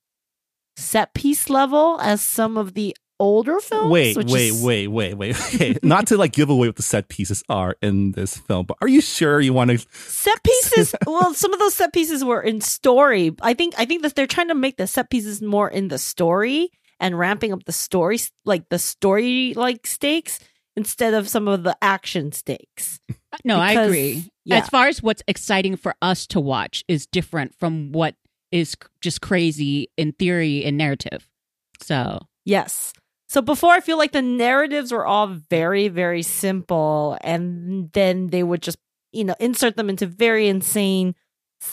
[0.77, 3.91] set piece level as some of the older films.
[3.91, 5.37] Wait, which wait, is- wait, wait, wait.
[5.55, 8.77] Okay, not to like give away what the set pieces are in this film, but
[8.83, 9.79] are you sure you want to?
[9.91, 14.03] set pieces well some of those set pieces were in story i think i think
[14.03, 17.65] that they're trying to make the set pieces more in the story and ramping up
[17.65, 20.39] the story like the story like stakes
[20.77, 23.01] instead of some of the action stakes
[23.45, 24.31] No, I agree.
[24.45, 24.57] yeah.
[24.57, 28.15] As far as what's exciting for us to watch is different from what
[28.53, 31.29] is just crazy in theory and narrative.
[31.81, 32.93] So, yes
[33.29, 38.43] so before i feel like the narratives were all very very simple and then they
[38.43, 38.79] would just
[39.13, 41.15] you know insert them into very insane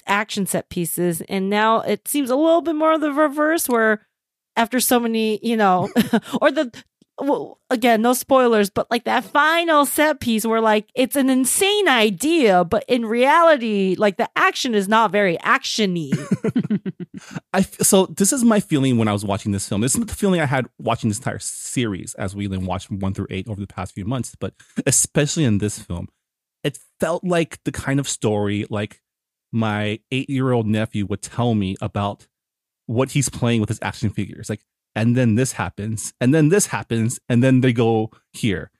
[0.07, 4.05] action set pieces and now it seems a little bit more of the reverse where
[4.55, 5.89] after so many you know
[6.41, 6.71] or the
[7.19, 11.87] well, again no spoilers but like that final set piece where like it's an insane
[11.87, 16.11] idea but in reality like the action is not very actiony
[17.53, 19.81] I so this is my feeling when I was watching this film.
[19.81, 23.13] This is the feeling I had watching this entire series as we then watched one
[23.13, 24.53] through eight over the past few months, but
[24.85, 26.07] especially in this film,
[26.63, 29.01] it felt like the kind of story like
[29.51, 32.27] my eight year old nephew would tell me about
[32.87, 34.49] what he's playing with his action figures.
[34.49, 34.61] Like,
[34.95, 38.71] and then this happens, and then this happens, and then they go here.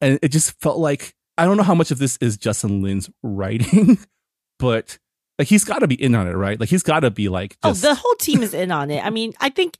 [0.00, 3.10] And it just felt like I don't know how much of this is Justin Lin's
[3.22, 3.98] writing,
[4.58, 4.98] but
[5.38, 6.58] like he's got to be in on it, right?
[6.60, 8.90] Like he's got to be like, oh, just, Oh, the whole team is in on
[8.90, 9.04] it.
[9.04, 9.78] I mean, I think,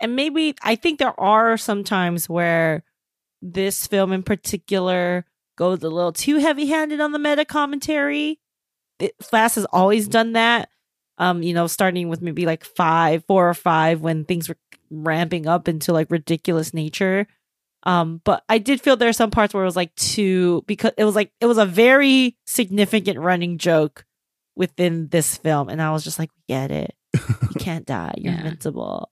[0.00, 2.84] and maybe I think there are some times where
[3.42, 5.26] this film in particular
[5.56, 8.40] goes a little too heavy handed on the meta commentary.
[8.98, 10.68] It, Fast has always done that.
[11.18, 14.56] Um, you know, starting with maybe like five, four or five when things were
[14.90, 17.26] ramping up into like ridiculous nature.
[17.84, 20.92] Um, but I did feel there are some parts where it was like too because
[20.96, 24.04] it was like it was a very significant running joke
[24.56, 26.94] within this film, and I was just like, get it.
[27.14, 27.20] You
[27.60, 28.14] can't die.
[28.16, 28.38] You're Yeah.
[28.40, 29.10] invincible.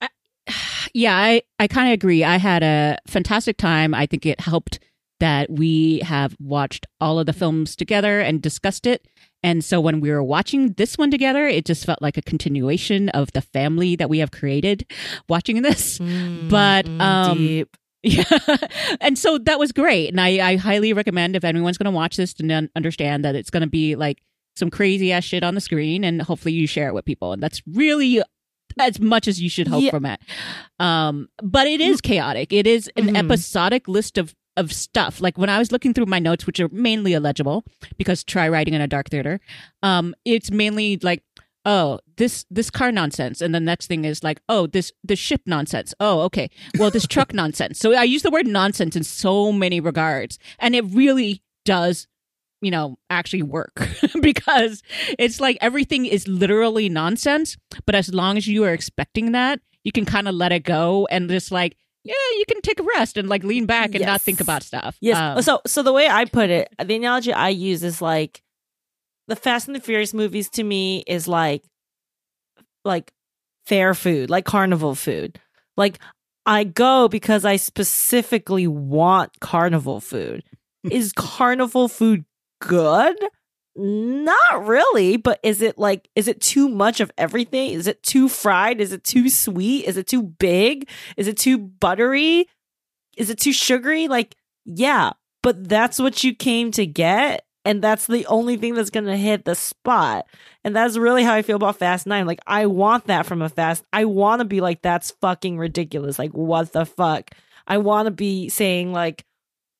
[0.94, 2.24] yeah, I, I kind of agree.
[2.24, 3.94] I had a fantastic time.
[3.94, 4.78] I think it helped
[5.22, 9.06] that we have watched all of the films together and discussed it.
[9.44, 13.08] And so when we were watching this one together, it just felt like a continuation
[13.10, 14.84] of the family that we have created
[15.28, 15.98] watching this.
[15.98, 17.76] But, Mm, um, deep.
[18.04, 18.24] Yeah.
[19.00, 20.08] and so that was great.
[20.08, 23.36] And I, I highly recommend if anyone's going to watch this to un- understand that
[23.36, 24.18] it's going to be like
[24.56, 27.32] some crazy ass shit on the screen and hopefully you share it with people.
[27.32, 28.20] And that's really
[28.78, 29.90] as much as you should hope Yeah.
[29.90, 30.20] from it.
[30.80, 32.52] Um, but it is chaotic.
[32.52, 33.18] It is an Mhm.
[33.24, 35.20] episodic list of of stuff.
[35.20, 37.64] Like when I was looking through my notes, which are mainly illegible
[37.96, 39.40] because try writing in a dark theater,
[39.82, 41.22] um, it's mainly like
[41.64, 43.40] oh this this car nonsense.
[43.40, 45.94] And the next thing is like oh this this ship nonsense.
[46.00, 46.50] Oh okay.
[46.78, 47.78] Well this truck nonsense.
[47.78, 50.38] So i use the word nonsense in so many regards.
[50.58, 52.06] And it really does
[52.60, 53.88] you know actually work
[54.20, 54.82] because
[55.18, 57.56] it's like everything is literally nonsense.
[57.86, 61.06] But as long as you are expecting that you can kind of let it go
[61.10, 64.20] and just like yeah you can take a rest and like lean back and not
[64.20, 65.18] think about stuff Yes.
[65.18, 68.42] Um, so so the way I put it, the analogy I use is like
[69.28, 71.62] the Fast and the Furious movies to me is like
[72.84, 73.12] like
[73.66, 75.38] fair food, like carnival food.
[75.76, 75.98] Like
[76.44, 80.42] I go because I specifically want carnival food.
[80.90, 82.24] is carnival food
[82.60, 83.16] good?
[83.74, 87.70] Not really, but is it like is it too much of everything?
[87.70, 88.80] Is it too fried?
[88.80, 89.86] Is it too sweet?
[89.86, 90.88] Is it too big?
[91.16, 92.46] Is it too buttery?
[93.16, 94.08] Is it too sugary?
[94.08, 98.90] Like, yeah, but that's what you came to get, and that's the only thing that's
[98.90, 100.26] gonna hit the spot.
[100.64, 102.26] And that's really how I feel about Fast Nine.
[102.26, 103.84] Like, I want that from a Fast.
[103.90, 106.18] I want to be like, that's fucking ridiculous.
[106.18, 107.30] Like, what the fuck?
[107.66, 109.24] I want to be saying like,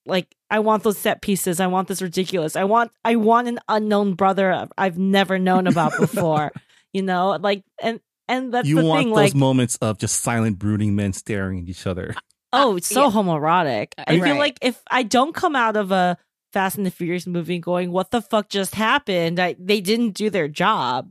[0.05, 1.59] like I want those set pieces.
[1.59, 2.55] I want this ridiculous.
[2.55, 6.51] I want I want an unknown brother I've never known about before.
[6.93, 9.09] you know, like and and that's you the want thing.
[9.09, 12.15] those Like, moments of just silent, brooding men staring at each other.
[12.53, 13.11] oh, uh, it's so yeah.
[13.11, 13.93] homoerotic.
[13.97, 16.17] Uh, I feel like if I don't come out of a
[16.53, 20.29] Fast and the Furious movie going, "What the fuck just happened?" I, they didn't do
[20.29, 21.09] their job.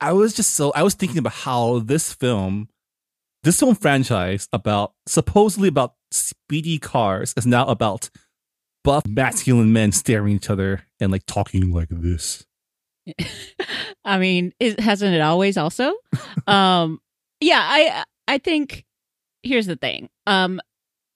[0.00, 2.68] I was just so I was thinking about how this film,
[3.42, 8.10] this film franchise about supposedly about speedy cars is now about
[8.86, 12.46] buff masculine men staring at each other and like talking like this.
[14.04, 15.92] I mean, it hasn't it always also?
[16.46, 17.00] um
[17.40, 18.84] yeah, I I think
[19.42, 20.08] here's the thing.
[20.26, 20.60] Um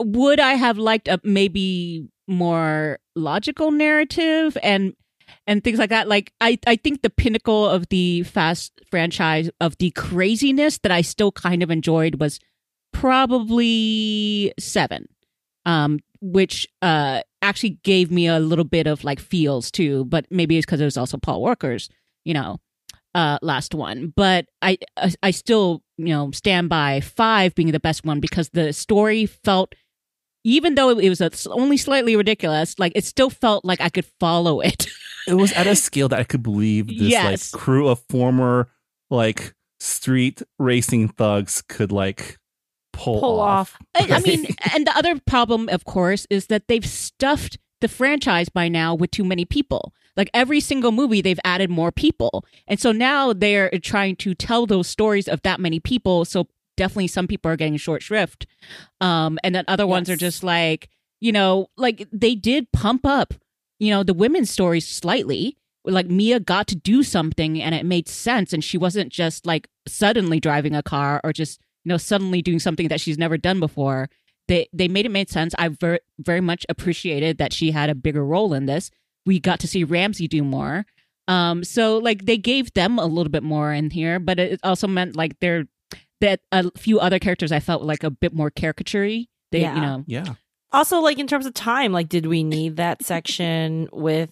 [0.02, 4.94] would I have liked a maybe more logical narrative and
[5.46, 6.08] and things like that?
[6.08, 11.02] Like I I think the pinnacle of the Fast franchise of the craziness that I
[11.02, 12.40] still kind of enjoyed was
[12.92, 15.06] probably 7.
[15.64, 20.56] Um which uh actually gave me a little bit of like feels too, but maybe
[20.56, 21.88] it's because it was also Paul Walker's,
[22.24, 22.58] you know,
[23.14, 24.12] uh last one.
[24.14, 28.50] But I I, I still you know stand by five being the best one because
[28.50, 29.74] the story felt.
[30.42, 34.06] Even though it was a, only slightly ridiculous, like it still felt like I could
[34.18, 34.86] follow it.
[35.28, 37.52] It was at a scale that I could believe this Yes.
[37.52, 38.70] like crew of former
[39.10, 42.38] like street racing thugs could like
[43.00, 43.76] pull, Pull off.
[43.94, 48.48] I, I mean, and the other problem, of course, is that they've stuffed the franchise
[48.48, 49.94] by now with too many people.
[50.16, 52.44] Like every single movie, they've added more people.
[52.66, 56.24] And so now they're trying to tell those stories of that many people.
[56.24, 58.46] So definitely some people are getting short shrift.
[59.00, 63.34] Um, and then other ones are just like, you know, like they did pump up,
[63.78, 65.56] you know, the women's stories slightly.
[65.84, 68.52] Like Mia got to do something and it made sense.
[68.52, 72.58] And she wasn't just like suddenly driving a car or just, you know, suddenly doing
[72.58, 74.08] something that she's never done before.
[74.48, 75.54] They they made it made sense.
[75.58, 78.90] I very very much appreciated that she had a bigger role in this.
[79.26, 80.84] We got to see Ramsey do more.
[81.28, 84.88] Um, so like they gave them a little bit more in here, but it also
[84.88, 85.64] meant like they're
[86.20, 89.28] that a few other characters I felt like a bit more caricaturey.
[89.52, 89.74] They Yeah.
[89.74, 90.34] you know yeah.
[90.72, 94.30] Also, like in terms of time, like did we need that section with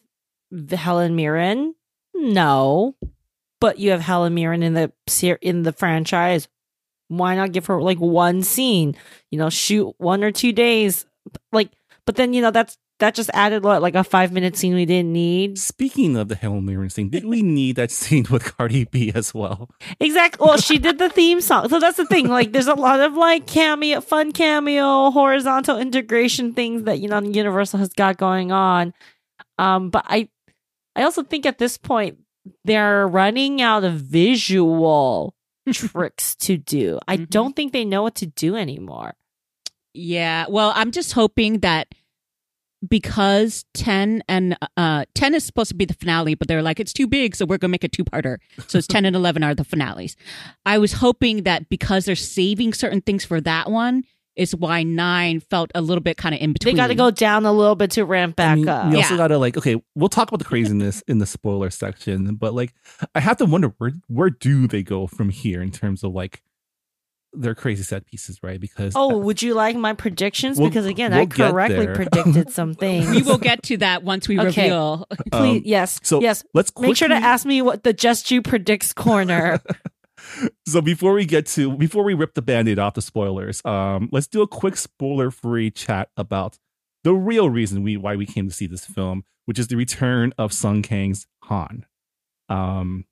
[0.73, 1.75] Helen Mirren?
[2.15, 2.97] No,
[3.61, 6.49] but you have Helen Mirren in the ser- in the franchise.
[7.09, 8.97] Why not give her like one scene?
[9.31, 11.07] You know, shoot one or two days.
[11.53, 11.71] Like,
[12.07, 14.85] but then you know that's that just added what, like a five minute scene we
[14.85, 15.59] didn't need.
[15.59, 19.33] Speaking of the Helen Mirren scene, did we need that scene with Cardi B as
[19.33, 19.71] well?
[20.01, 20.45] Exactly.
[20.45, 22.29] Well, she did the theme song, so that's the thing.
[22.29, 27.21] Like, there's a lot of like cameo, fun cameo, horizontal integration things that you know
[27.21, 28.93] Universal has got going on.
[29.59, 30.29] Um, but I,
[30.97, 32.19] I also think at this point
[32.65, 35.35] they're running out of visual
[35.93, 36.99] tricks to do.
[37.09, 37.31] I Mhm.
[37.31, 39.15] don't think they know what to do anymore.
[39.95, 40.47] Yeah.
[40.49, 41.89] Well, I'm just hoping that
[42.89, 46.93] because 10 and uh 10 is supposed to be the finale, but they're like it's
[46.93, 48.37] too big, so we're going to make a two-parter.
[48.69, 50.15] So it's 10 and 11 are the finales.
[50.65, 54.05] I was hoping that because they're saving certain things for that one
[54.39, 56.75] is why 9 felt a little bit kind of in between.
[56.75, 58.91] They got to go down a little bit to ramp back I mean, up.
[58.91, 59.19] We also Yeah.
[59.19, 62.73] gotta like, okay, we'll talk about the craziness in the spoiler section, but like,
[63.15, 66.43] I have to wonder where where do they go from here in terms of like
[67.35, 68.59] their crazy set pieces, right?
[68.59, 70.59] Because Oh, would you like my predictions?
[70.59, 73.11] We'll- because again, we'll I correctly predicted some things.
[73.11, 74.63] we will get to that once we Okay.
[74.71, 75.07] reveal.
[75.33, 76.43] Please, Um, yes, so yes.
[76.55, 79.61] let's Make sure to ask me what the Just You predicts corner.
[80.67, 84.27] So before we get to before we rip the band-aid off the spoilers, um, let's
[84.27, 86.59] do a quick spoiler-free chat about
[87.05, 90.35] the real reason we why we came to see this film, which is the return
[90.37, 91.87] of Sung Kang's Han.
[92.49, 93.07] Um,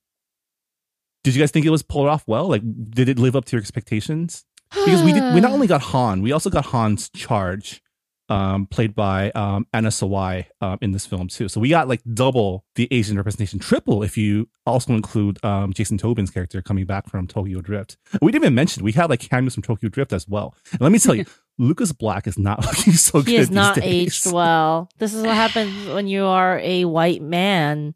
[1.25, 2.49] did you guys think it was pulled off well?
[2.49, 4.45] Like, did it live up to your expectations?
[4.71, 7.83] Because we did, we not only got Han, we also got Han's charge,
[8.29, 11.49] um, played by um, Anna Sawai um, in this film too.
[11.49, 15.97] So we got like double the Asian representation, triple if you also include um, Jason
[15.99, 17.97] Tobin's character coming back from Tokyo Drift.
[18.21, 20.55] We didn't even mention we had like cameos from Tokyo Drift as well.
[20.73, 21.25] And let me tell you,
[21.59, 23.29] Lucas Black is not looking so good.
[23.29, 23.85] he is these not days.
[23.85, 24.89] aged well.
[24.99, 27.95] This is what happens when you are a white man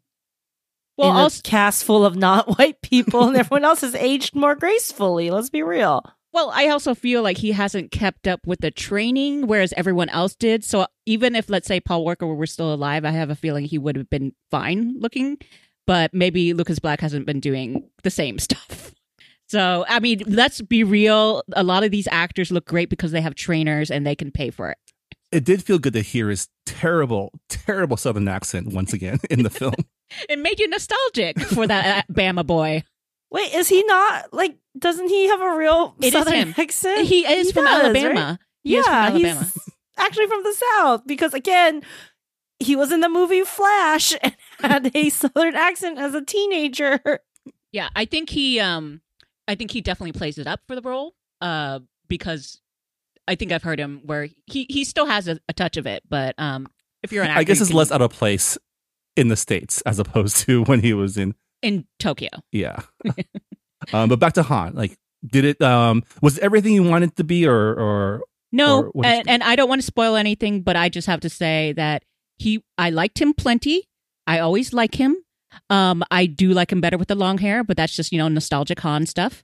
[0.97, 4.33] Well, in a also, cast full of not white people, and everyone else has aged
[4.35, 5.29] more gracefully.
[5.29, 6.03] Let's be real.
[6.33, 10.33] Well, I also feel like he hasn't kept up with the training, whereas everyone else
[10.33, 10.63] did.
[10.63, 13.77] So even if, let's say, Paul Walker were still alive, I have a feeling he
[13.77, 15.37] would have been fine looking.
[15.87, 18.93] But maybe Lucas Black hasn't been doing the same stuff.
[19.47, 21.43] So, I mean, let's be real.
[21.53, 24.49] A lot of these actors look great because they have trainers and they can pay
[24.49, 24.77] for it.
[25.33, 29.49] It did feel good to hear his terrible, terrible Southern accent once again in the
[29.49, 29.73] film.
[30.27, 32.83] It made you nostalgic for that uh, Bama boy.
[33.31, 34.57] Wait, is he not like?
[34.77, 36.55] Doesn't he have a real It is southern him.
[36.57, 37.07] accent?
[37.07, 38.19] He is from does, Alabama.
[38.31, 38.37] right?
[38.63, 39.39] He is from yeah, Alabama.
[39.43, 39.57] he's
[39.97, 41.81] actually from the south because again,
[42.59, 46.99] he was in the movie Flash and had a southern accent as a teenager.
[47.71, 49.01] Yeah, I think he um
[49.47, 51.13] I think he definitely plays it up for the role.
[51.39, 52.59] Uh because
[53.27, 56.03] I think I've heard him where he he still has a, a touch of it,
[56.09, 56.67] but um
[57.03, 58.57] if you're an actor I guess you it's can- less out of place
[59.15, 62.29] in the states as opposed to when he was in in Tokyo.
[62.51, 62.81] Yeah.
[63.93, 64.73] um, but back to Han.
[64.73, 65.61] Like, did it?
[65.61, 69.43] Um, was everything you wanted to be, or or Or No, what did and, and
[69.43, 72.03] I don't want to spoil anything, but I just have to say that
[72.37, 73.87] he I liked him plenty.
[74.27, 75.17] I always like him.
[75.69, 78.27] Um, I do like him better with the long hair, but that's just you know
[78.27, 79.43] nostalgic Han stuff.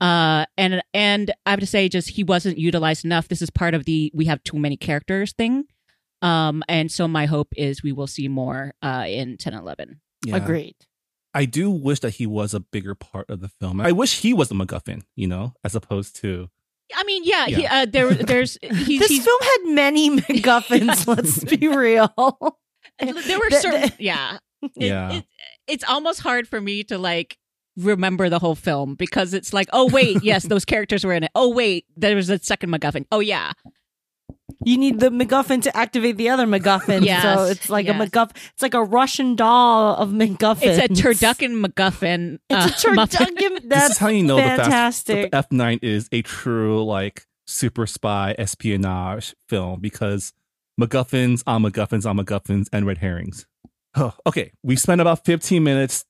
[0.00, 3.28] Uh, and and I have to say, just he wasn't utilized enough.
[3.28, 5.64] This is part of the we have too many characters thing.
[6.22, 10.00] Um, and so my hope is we will see more uh in 10 11.
[10.26, 10.36] yeah.
[10.36, 10.74] Agreed.
[11.38, 13.80] I do wish that he was a bigger part of the film.
[13.80, 16.50] I wish he was the MacGuffin, you know, as opposed to
[16.96, 21.06] I mean, yeah, He, uh, there there's he's, this he's film had many MacGuffins.
[21.06, 22.12] let's be real.
[22.98, 25.12] there were certain the- yeah It- Yeah.
[25.12, 25.24] it-
[25.68, 27.36] it's almost hard for me to like
[27.76, 31.30] remember the whole film because it's like oh wait yes those characters were in it
[31.36, 33.52] oh wait there was a second MacGuffin oh yeah
[34.64, 37.04] You need the MacGuffin to activate the other MacGuffin.
[37.04, 38.00] Yes, so it's like yes.
[38.00, 38.36] a MacGuffin.
[38.52, 40.62] It's like a Russian doll of MacGuffins.
[40.62, 43.36] it's a turducken MacGuffin It's a uh, muffin.
[43.36, 43.54] turducken.
[43.62, 45.30] this That's is how you know the fantastic.
[45.32, 50.32] F nine is a true like super spy espionage film because
[50.80, 53.46] MacGuffins on MacGuffins on MacGuffins and red herrings.
[53.94, 56.04] Oh, okay, we spent about fifteen minutes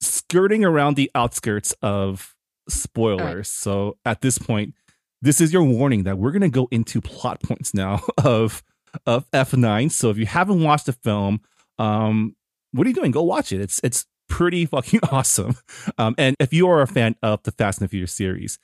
[0.00, 2.34] skirting around the outskirts of
[2.68, 3.48] spoilers.
[3.48, 4.74] So at this point,
[5.22, 8.62] this is your warning that we're going to go into plot points now of
[9.06, 9.90] of F nine.
[9.90, 11.40] So if you haven't watched the film,
[11.78, 12.36] um,
[12.72, 13.10] what are you doing?
[13.10, 13.60] Go watch it.
[13.60, 15.56] It's it's pretty fucking awesome.
[15.96, 18.58] Um, and if you are a fan of the Fast and the Furious series,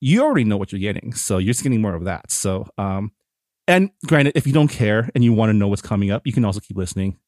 [0.00, 1.14] you already know what you're getting.
[1.14, 2.30] So you're just getting more of that.
[2.30, 3.12] So um,
[3.66, 6.32] and granted, if you don't care and you want to know what's coming up, you
[6.32, 7.18] can also keep listening.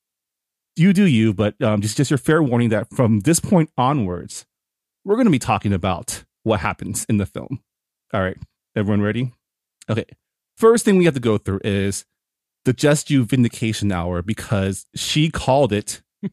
[0.76, 4.44] You do you, but um, just just your fair warning that from this point onwards,
[5.04, 7.60] we're going to be talking about what happens in the film.
[8.16, 8.38] All right,
[8.74, 9.34] everyone ready?
[9.90, 10.06] Okay.
[10.56, 12.06] First thing we have to go through is
[12.64, 16.00] the Just You Vindication Hour because she called it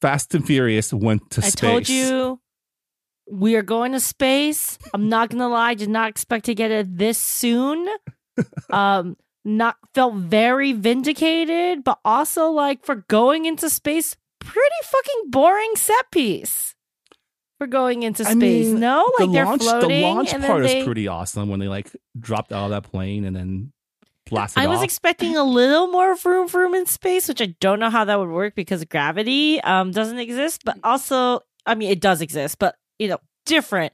[0.00, 1.64] Fast and Furious went to I space.
[1.64, 2.40] I told you
[3.28, 4.78] we are going to space.
[4.94, 7.88] I'm not gonna lie, I did not expect to get it this soon.
[8.70, 15.72] um, not felt very vindicated, but also like for going into space, pretty fucking boring
[15.74, 16.76] set piece.
[17.62, 19.88] For going into I space, mean, no, like the they're launch, floating.
[19.88, 23.24] the launch part they, is pretty awesome when they like dropped out of that plane
[23.24, 23.72] and then
[24.28, 24.84] blasted I was off.
[24.84, 28.30] expecting a little more vroom vroom in space, which I don't know how that would
[28.30, 30.62] work because gravity um doesn't exist.
[30.64, 33.92] But also, I mean, it does exist, but you know, different.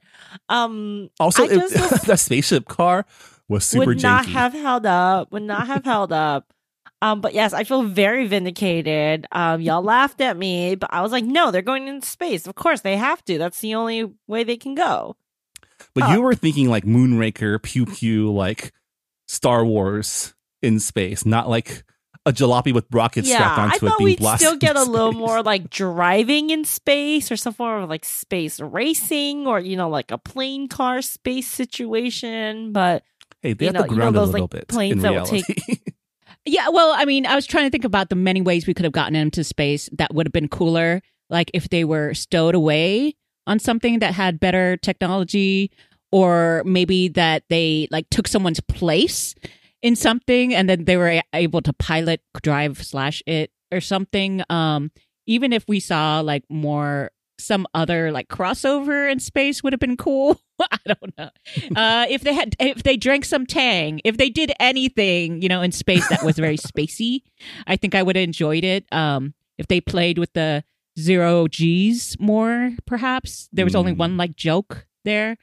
[0.49, 1.71] Um, also, I was-
[2.07, 3.05] that spaceship car
[3.47, 5.31] was super would not have held up.
[5.31, 6.51] Would not have held up.
[7.01, 9.25] Um, but yes, I feel very vindicated.
[9.31, 12.45] Um, y'all laughed at me, but I was like, no, they're going into space.
[12.45, 13.37] Of course, they have to.
[13.37, 15.15] That's the only way they can go.
[15.93, 18.73] but you were thinking like Moonraker, Pew Pew, like
[19.27, 21.83] Star Wars in space, not like
[22.25, 24.47] a jalopy with rockets yeah, strapped I onto it thought being we'd blasted.
[24.47, 28.59] still get a little more like driving in space or some form of like space
[28.59, 32.73] racing or you know like a plane car space situation.
[32.73, 33.03] But
[33.41, 34.97] Hey, they you have know- to you know ground a those, little like, bit planes
[34.97, 35.43] in that will reality.
[36.49, 38.83] Yeah, well, I mean, I was trying to think about the many ways we could
[38.83, 43.13] have gotten into space that would have been cooler, like if they were stowed away
[43.45, 45.69] on something that had better technology,
[46.11, 49.35] or maybe that they like took someone's place
[49.83, 54.41] in something and then they were able to pilot, drive, slash it or something.
[54.49, 54.91] Um,
[55.27, 59.97] even if we saw like more some other like crossover in space would have been
[59.97, 60.39] cool.
[60.59, 61.29] I don't know.
[61.75, 65.61] Uh, if they had, if they drank some Tang, if they did anything, you know,
[65.61, 67.21] in space that was very spacey,
[67.65, 68.85] I think I would have enjoyed it.
[68.91, 70.63] Um, if they played with the
[70.99, 73.97] zero G's more, perhaps there was only Mm.
[73.97, 75.37] one like joke there.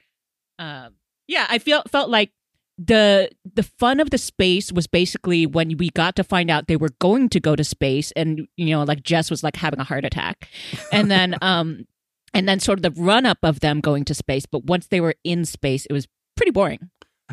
[0.59, 0.95] Um,
[1.27, 2.31] yeah, I feel felt like
[2.79, 6.77] the the fun of the space was basically when we got to find out they
[6.77, 9.85] were going to go to space and you know like Jess was like having a
[9.85, 10.49] heart attack
[10.93, 11.87] and then um
[12.35, 15.01] and then sort of the run up of them going to space but once they
[15.01, 16.07] were in space it was
[16.37, 16.91] pretty boring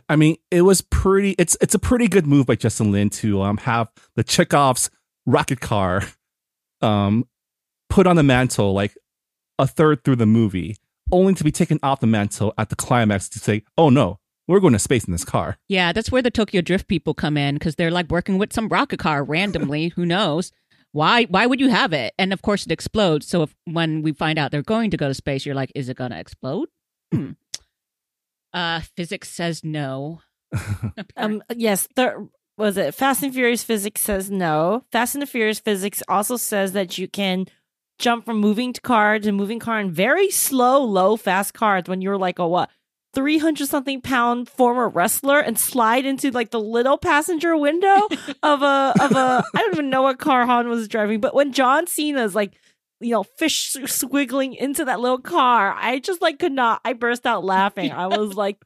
[0.09, 1.35] I mean, it was pretty.
[1.37, 4.89] It's it's a pretty good move by Justin Lin to um have the Chekhov's
[5.25, 6.03] rocket car,
[6.81, 7.27] um,
[7.89, 8.97] put on the mantle like
[9.59, 10.77] a third through the movie,
[11.11, 14.59] only to be taken off the mantle at the climax to say, "Oh no, we're
[14.59, 17.55] going to space in this car." yeah that's where the Tokyo Drift people come in
[17.55, 20.51] because they're like working with some rocket car randomly who knows
[20.91, 24.11] why why would you have it and of course it explodes so if when we
[24.11, 26.69] find out they're going to go to space you're like is it going to explode
[27.11, 27.31] hmm.
[28.53, 30.21] uh physics says no
[31.17, 32.27] um, yes, there
[32.57, 32.93] was it.
[32.93, 34.83] Fast and Furious physics says no.
[34.91, 37.45] Fast and the Furious physics also says that you can
[37.99, 42.01] jump from moving to car to moving car in very slow, low, fast cars when
[42.01, 42.69] you're like a what.
[43.13, 48.07] 300 something pound former wrestler and slide into like the little passenger window
[48.43, 51.53] of a of a I don't even know what car Han was driving but when
[51.53, 52.53] John Cena's like
[52.99, 57.25] you know fish squiggling into that little car I just like could not I burst
[57.25, 58.57] out laughing I was like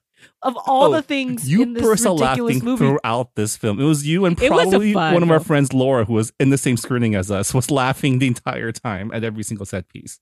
[0.42, 3.80] of all Oh, the things You in this burst out laughing movie throughout this film.
[3.80, 6.34] It was you and It was a probably one of our friends, Laura, who was
[6.40, 9.88] in the same screening as us, was laughing the entire time at every single set
[9.90, 10.20] piece.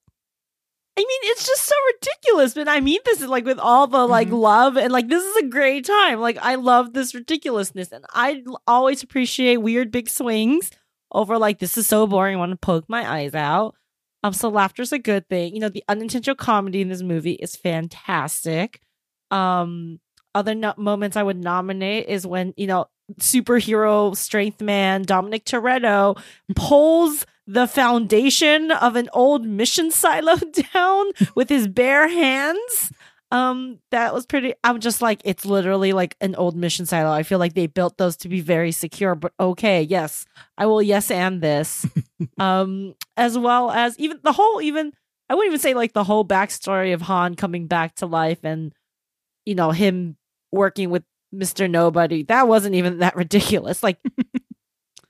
[0.98, 2.54] I mean, it's just so ridiculous.
[2.54, 4.40] But I mean this is like with all the like Mhm.
[4.40, 6.20] love and like this is a great time.
[6.22, 10.72] Like I love this ridiculousness, and I always appreciate weird big swings
[11.12, 12.36] over like this is so boring.
[12.36, 13.76] I want to poke my eyes out.
[14.24, 15.54] Um, so laughter's a good thing.
[15.54, 18.80] You know, the unintentional comedy in this movie is fantastic.
[19.32, 20.00] Um,
[20.34, 22.86] other no- moments I would nominate is when you know
[23.20, 26.20] superhero strength man Dominic Toretto
[26.56, 30.36] pulls the foundation of an old mission silo
[30.74, 32.92] down with his bare hands.
[33.32, 34.54] Um, that was pretty.
[34.64, 37.12] I'm just like, it's literally like an old mission silo.
[37.12, 40.26] I feel like they built those to be very secure, but okay, yes,
[40.58, 41.86] I will yes and this.
[42.38, 44.94] um, as well as even the whole, even
[45.30, 48.74] I wouldn't even say like the whole backstory of Han coming back to life and
[49.46, 50.18] you know him
[50.52, 51.04] working with
[51.38, 52.24] Mister Nobody.
[52.24, 53.84] That wasn't even that ridiculous.
[53.84, 53.98] Like,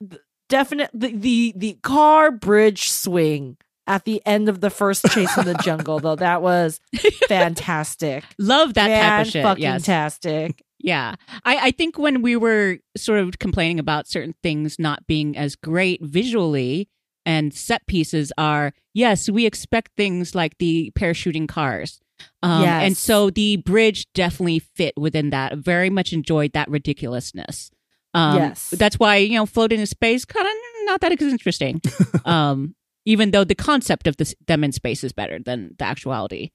[0.00, 3.56] th- definite the, the the car bridge swing
[3.86, 6.80] at the end of the first chase in the jungle, though that was
[7.28, 8.24] fantastic.
[8.38, 10.62] love that type of shit fucking yes tastic.
[10.78, 11.14] Yeah.
[11.44, 15.56] I, I think when we were sort of complaining about certain things not being as
[15.56, 16.88] great visually
[17.24, 22.00] and set pieces are, yes, we expect things like the parachuting cars.
[22.42, 22.82] Um, Yes.
[22.84, 25.58] And so the bridge definitely fit within that.
[25.58, 27.70] Very much enjoyed that ridiculousness.
[28.14, 28.70] Um, Yes.
[28.70, 30.52] That's why, you know, floating in space, kind of
[30.84, 31.80] not that it's interesting.
[32.24, 36.50] um, even though the concept of this, them in space is better than the actuality.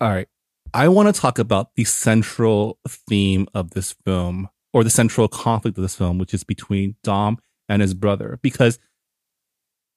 [0.00, 0.28] All right.
[0.74, 5.78] I want to talk about the central theme of this film, or the central conflict
[5.78, 7.38] of this film, which is between Dom
[7.68, 8.38] and his brother.
[8.42, 8.78] Because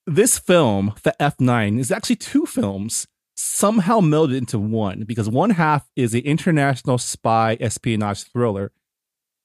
[0.05, 3.07] this film, the F9, is actually two films
[3.39, 5.03] somehow melded into one.
[5.05, 8.71] Because one half is an international spy espionage thriller,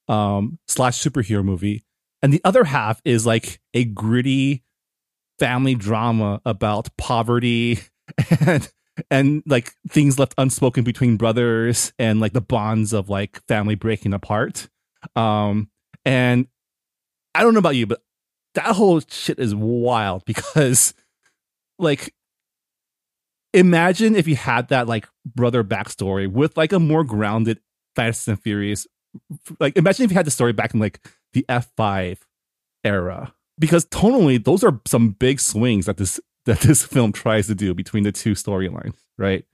[0.09, 1.85] um, slash superhero movie,
[2.23, 4.65] and the other half is like a gritty
[5.39, 7.79] family drama about poverty
[8.41, 8.71] and
[9.11, 14.15] and like things left unspoken between brothers and like the bonds of like family breaking
[14.15, 14.69] apart.
[15.17, 15.71] Um,
[16.05, 16.47] and
[17.35, 18.03] I don't know about you, but
[18.55, 20.95] that whole shit is wild because
[21.79, 22.15] like
[23.55, 27.61] imagine if you had that like brother backstory with like a more grounded
[27.97, 28.87] Fast and Furious.
[29.61, 31.01] Like imagine if you had the story back in like
[31.33, 32.19] the F5
[32.83, 33.33] era.
[33.59, 37.73] Because tonally, those are some big swings that this that this film tries to do
[37.73, 39.45] between the two storylines, right?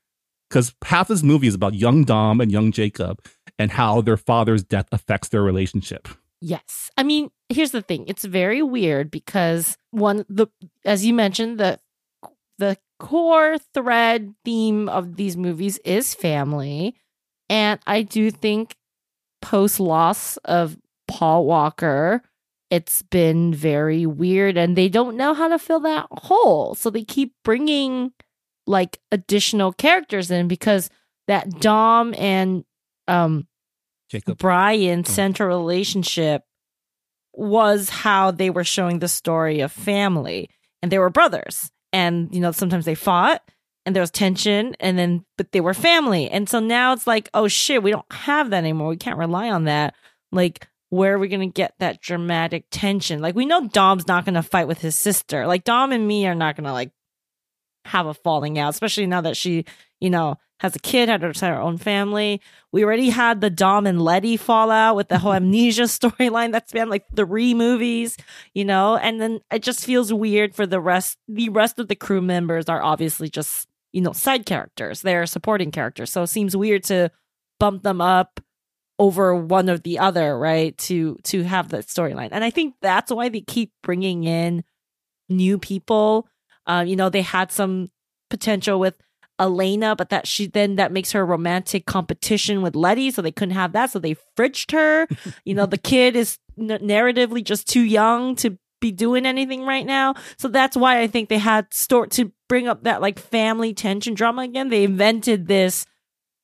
[0.48, 3.24] Because half this movie is about young Dom and young Jacob
[3.58, 6.08] and how their father's death affects their relationship.
[6.40, 6.90] Yes.
[6.96, 8.06] I mean, here's the thing.
[8.08, 10.46] It's very weird because one the
[10.84, 11.78] as you mentioned, the
[12.58, 16.94] the core thread theme of these movies is family.
[17.48, 18.76] And I do think
[19.42, 20.76] post loss of
[21.08, 22.22] Paul Walker,
[22.70, 26.74] it's been very weird and they don't know how to fill that hole.
[26.76, 28.12] So they keep bringing
[28.66, 30.90] like additional characters in because
[31.26, 32.64] that Dom and
[33.08, 33.48] um
[34.10, 34.38] Jacob.
[34.38, 35.10] Brian Oh.
[35.10, 36.42] central relationship
[37.32, 40.50] was how they were showing the story of family.
[40.82, 41.70] And they were brothers.
[41.92, 43.42] And, you know, sometimes they fought
[43.84, 46.30] and there was tension and then, but they were family.
[46.30, 48.88] And so now it's like, oh shit, we don't have that anymore.
[48.88, 49.94] We can't rely on that.
[50.30, 53.20] Like, where are we going to get that dramatic tension?
[53.20, 55.46] Like, we know Dom's not going to fight with his sister.
[55.46, 56.90] Like, Dom and Mia are not going to, like,
[57.84, 59.64] have a falling out, especially now that she,
[60.00, 62.42] you know, has a kid, had her, own family.
[62.70, 66.90] We already had the Dom and Letty fallout with the whole amnesia storyline that's been
[66.90, 68.18] like three movies,
[68.52, 71.16] you know, and then it just feels weird for the rest.
[71.28, 75.00] The rest of the crew members are obviously just, you know, side characters.
[75.00, 76.12] They're supporting characters.
[76.12, 77.10] So it seems weird to
[77.58, 78.38] bump them up
[78.98, 80.76] over one or the other, right?
[80.76, 82.28] To to have that storyline.
[82.32, 84.62] And I think that's why they keep bringing in
[85.30, 86.28] new people.
[86.66, 87.90] Uh, you know, they had some
[88.28, 88.98] potential with
[89.40, 93.32] Elena, but that she then that makes her a romantic competition with Letty, so they
[93.32, 95.08] couldn't have that, so they fridged her.
[95.44, 99.86] you know, the kid is n- narratively just too young to be doing anything right
[99.86, 103.74] now, so that's why I think they had store to bring up that like family
[103.74, 104.68] tension drama again.
[104.68, 105.86] They invented this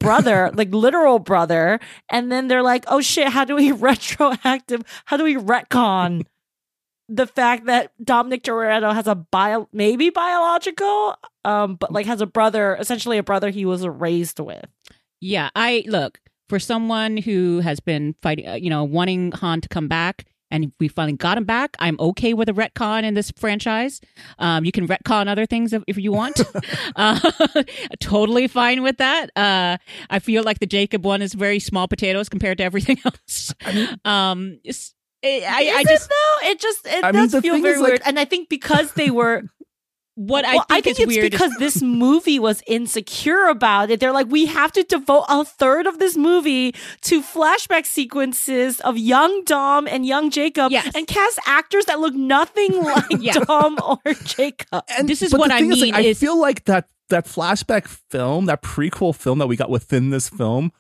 [0.00, 1.80] brother, like literal brother,
[2.10, 4.82] and then they're like, oh shit, how do we retroactive?
[5.04, 6.24] How do we retcon?
[7.08, 12.26] The fact that Dominic Toretto has a bio, maybe biological, um, but like has a
[12.26, 14.66] brother, essentially a brother he was raised with.
[15.20, 19.68] Yeah, I look for someone who has been fighting, uh, you know, wanting Han to
[19.68, 21.76] come back, and we finally got him back.
[21.80, 24.00] I'm okay with a retcon in this franchise.
[24.38, 26.40] Um, you can retcon other things if, if you want.
[26.96, 27.18] uh,
[28.00, 29.30] totally fine with that.
[29.36, 29.78] Uh,
[30.10, 33.54] I feel like the Jacob one is very small potatoes compared to everything else.
[34.04, 34.60] um,
[35.26, 36.48] it's- I, I, I just it though?
[36.48, 38.92] It just it I does the feel very is, like- weird, and I think because
[38.92, 39.42] they were.
[40.18, 44.00] what well, I think, is it's weird is- because this movie was insecure about it.
[44.00, 48.96] They're like, we have to devote a third of this movie to flashback sequences of
[48.96, 50.90] young Dom and young Jacob, Yes.
[50.94, 53.32] and cast actors that look nothing like Yeah.
[53.34, 54.84] Dom or Jacob.
[54.96, 58.46] And This is what I thing mean like, I feel like that that flashback film,
[58.46, 60.72] that prequel film that we got within this film,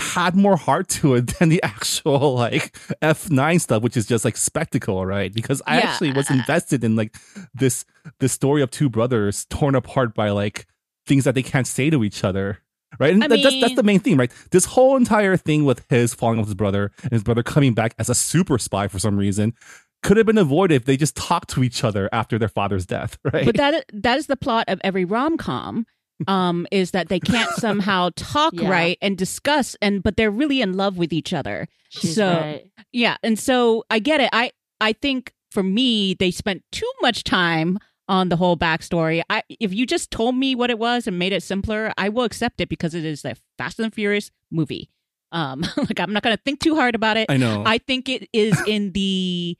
[0.00, 2.72] had more heart to it than the actual like
[3.02, 5.32] F9 stuff, which is just like spectacle, right?
[5.32, 5.90] Because I Yeah.
[5.90, 7.14] actually was invested in like
[7.54, 7.84] this
[8.18, 10.66] this story of two brothers torn apart by like
[11.06, 12.58] things that they can't say to each other.
[12.98, 14.32] Right, and that- that's that's the main thing, right?
[14.50, 17.94] This whole entire thing with his falling off his brother and his brother coming back
[18.00, 19.54] as a super spy for some reason
[20.02, 23.16] could have been avoided if they just talked to each other after their father's death,
[23.32, 23.44] right?
[23.46, 25.86] but that that is the plot of every rom com.
[26.28, 28.68] Um, is that they can't somehow talk Yeah.
[28.68, 31.66] right and discuss and but they're really in love with each other.
[31.88, 32.70] She's so right.
[32.92, 34.28] yeah, and so I get it.
[34.32, 39.22] I I think for me they spent too much time on the whole backstory.
[39.30, 42.24] I if you just told me what it was and made it simpler, I will
[42.24, 44.90] accept it because it is a Fast and Furious movie.
[45.32, 47.26] Um, like I'm not going to think too hard about it.
[47.30, 47.62] I know.
[47.64, 49.56] I think it is in the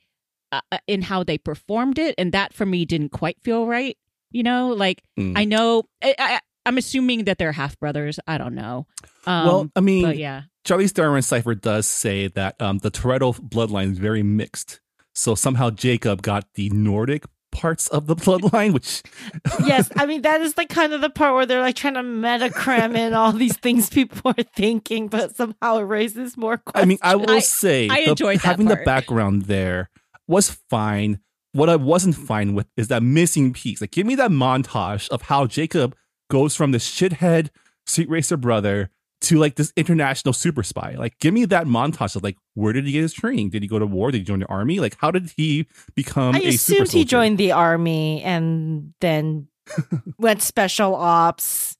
[0.51, 3.97] uh, uh, in how they performed it, and that for me didn't quite feel right.
[4.31, 5.33] You know, like Mm.
[5.37, 8.19] I know I, I, I'm assuming that they're half brothers.
[8.27, 8.85] I don't know.
[9.25, 13.33] Um, well, I mean, but yeah, Charlize Theron Cipher does say that um, the Toretto
[13.39, 14.79] bloodline is very mixed.
[15.13, 19.03] So somehow Jacob got the Nordic parts of the bloodline, which
[19.65, 22.03] yes, I mean that is like kind of the part where they're like trying to
[22.03, 26.85] meta cram in all these things people are thinking, but somehow it raises more I
[26.85, 29.89] mean, I will say I the- enjoyed that having the background there
[30.27, 31.19] was fine.
[31.53, 33.81] What I wasn't fine with is that missing piece.
[33.81, 35.97] Like, give me that montage of how Jacob
[36.31, 37.49] goes from this shithead
[37.85, 40.95] street racer brother to like this international super spy.
[40.97, 43.49] Like, give me that montage of like, where did he get his training?
[43.49, 44.11] Did he go to war?
[44.11, 44.79] Did he join the army?
[44.79, 49.49] Like, how did he become I a super assumed he joined the army and then
[50.17, 51.77] went special ops.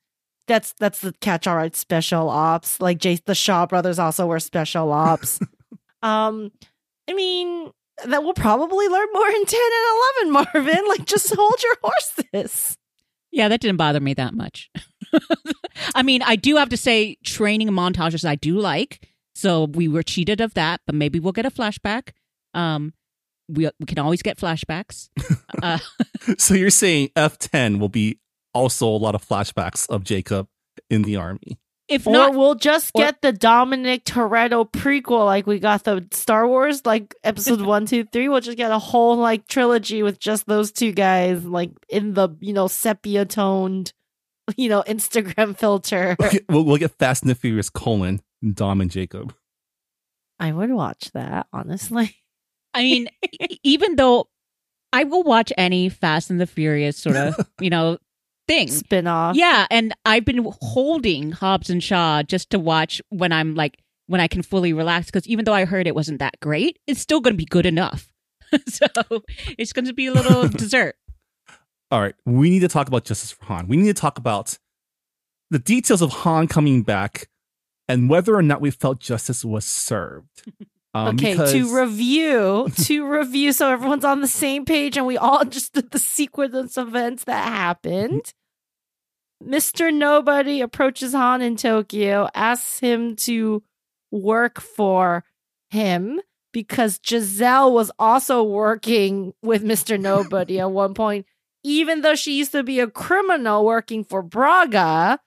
[0.47, 1.75] That's that's the catch-all, right?
[1.75, 2.81] Special ops.
[2.81, 5.39] Like Jace, the Shaw brothers also were special ops.
[6.03, 6.51] um,
[7.09, 7.71] I mean,
[8.05, 10.87] that we'll probably learn more in ten and eleven, Marvin.
[10.89, 12.77] Like, just hold your horses.
[13.32, 14.69] Yeah, that didn't bother me that much.
[15.95, 19.07] I mean, I do have to say, training montages I do like.
[19.34, 22.09] So we were cheated of that, but maybe we'll get a flashback.
[22.53, 22.93] Um,
[23.47, 25.09] we we can always get flashbacks.
[25.63, 25.79] uh,
[26.38, 28.19] So you're saying F10 will be
[28.53, 30.47] also a lot of flashbacks of Jacob
[30.89, 31.57] in the army.
[31.91, 36.07] If Or not, we'll just or- get the Dominic Toretto prequel, like we got the
[36.11, 38.29] Star Wars, like episode one, two, three.
[38.29, 42.29] We'll just get a whole like trilogy with just those two guys, like in the
[42.39, 43.93] you know sepia toned,
[44.57, 46.15] you know Instagram filter.
[46.19, 48.21] We'll get, we'll, we'll get Fast and the Furious colon
[48.53, 49.35] Dom and Jacob.
[50.39, 52.15] I would watch that honestly.
[52.73, 53.09] I mean,
[53.63, 54.29] even though
[54.93, 57.97] I will watch any Fast and the Furious sort of, you know,
[58.51, 58.67] thing.
[58.69, 59.35] Spin off.
[59.35, 63.77] Yeah, and I've been holding Hobbs and Shaw just to watch when I'm like
[64.07, 66.99] when I can fully relax because even though I heard it wasn't that great, it's
[66.99, 68.11] still going to be good enough.
[68.67, 68.85] so
[69.57, 70.95] it's going to be a little dessert.
[71.89, 73.67] All right, we need to talk about Justice for Han.
[73.67, 74.57] We need to talk about
[75.49, 77.29] the details of Han coming back
[77.87, 80.43] and whether or not we felt justice was served.
[80.93, 85.17] Um, okay, because- to review, to review, so everyone's on the same page and we
[85.17, 88.33] all understood the sequence of events that happened.
[89.45, 89.93] Mr.
[89.93, 93.63] Nobody approaches Han in Tokyo, asks him to
[94.11, 95.23] work for
[95.69, 96.21] him
[96.51, 99.99] because Giselle was also working with Mr.
[99.99, 101.25] Nobody at one point,
[101.63, 105.19] even though she used to be a criminal working for Braga.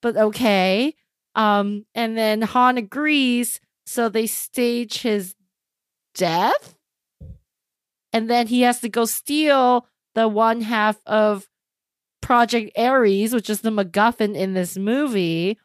[0.00, 0.94] But okay.
[1.34, 5.34] Um, and then Han agrees, so they stage his
[6.14, 6.76] death.
[8.12, 11.48] And then he has to go steal the one half of
[12.30, 15.58] Project Ares, which is the MacGuffin in this movie,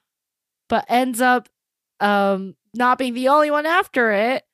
[0.67, 1.47] but ends up
[1.99, 4.45] um not being the only one after it.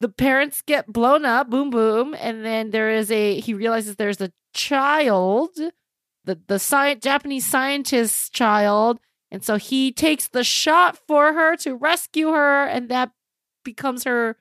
[0.00, 4.22] The parents get blown up, boom boom, and then there is a he realizes there's
[4.22, 5.50] a child,
[6.24, 8.98] the the sci- Japanese scientist child,
[9.30, 13.10] and so he takes the shot for her to rescue her, and that
[13.62, 14.38] becomes her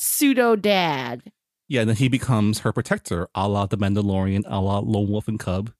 [0.00, 1.30] pseudo dad.
[1.68, 5.28] yeah, and then he becomes her protector, a la the Mandalorian, a la Lone Wolf
[5.28, 5.72] and Cub.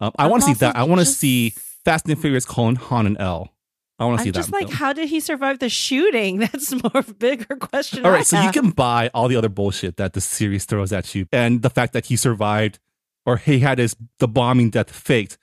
[0.00, 0.76] Um, I want to see that.
[0.76, 1.50] I want to just- see
[1.84, 3.50] Fast and Furious colon Han and Elle.
[3.98, 4.38] I want to see I'm that.
[4.38, 4.76] just like, film.
[4.78, 6.38] how did he survive the shooting?
[6.40, 8.04] That's more of a bigger question.
[8.04, 10.90] All right, I so you can buy all the other bullshit that the series throws
[10.92, 12.78] at you, and the fact that he survived,
[13.26, 15.36] or he had his the bombing death faked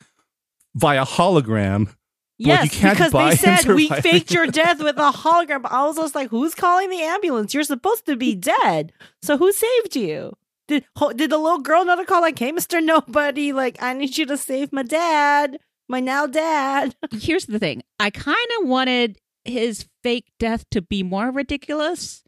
[0.73, 1.93] via hologram.
[2.39, 5.61] Yes, you can't because they said we faked your death with a hologram.
[5.65, 7.53] I was just like, who's calling the ambulance?
[7.53, 8.91] You're supposed to be dead.
[9.21, 10.35] So who saved you?
[10.67, 13.93] Did ho- did the little girl know to call like, hey, Mister Nobody, like I
[13.93, 15.57] need you to save my dad,
[15.87, 16.95] my now dad.
[17.11, 22.23] Here's the thing I kind of wanted his fake death to be more ridiculous.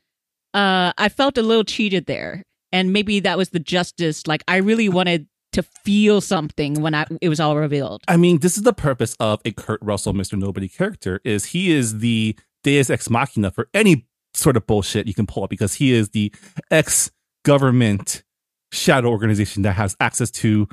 [0.54, 2.44] Uh, I felt a little cheated there.
[2.72, 4.28] And maybe that was the justice.
[4.28, 8.04] Like, I really wanted to feel something when I, it was all revealed.
[8.08, 11.20] I mean, this is the purpose of a Kurt Russell, Mister Nobody character.
[11.24, 15.44] Is he is the Deus ex machina for any sort of bullshit you can pull
[15.44, 16.32] up because he is the
[16.70, 17.10] ex
[17.44, 18.24] government
[18.72, 20.68] shadow organization that has access to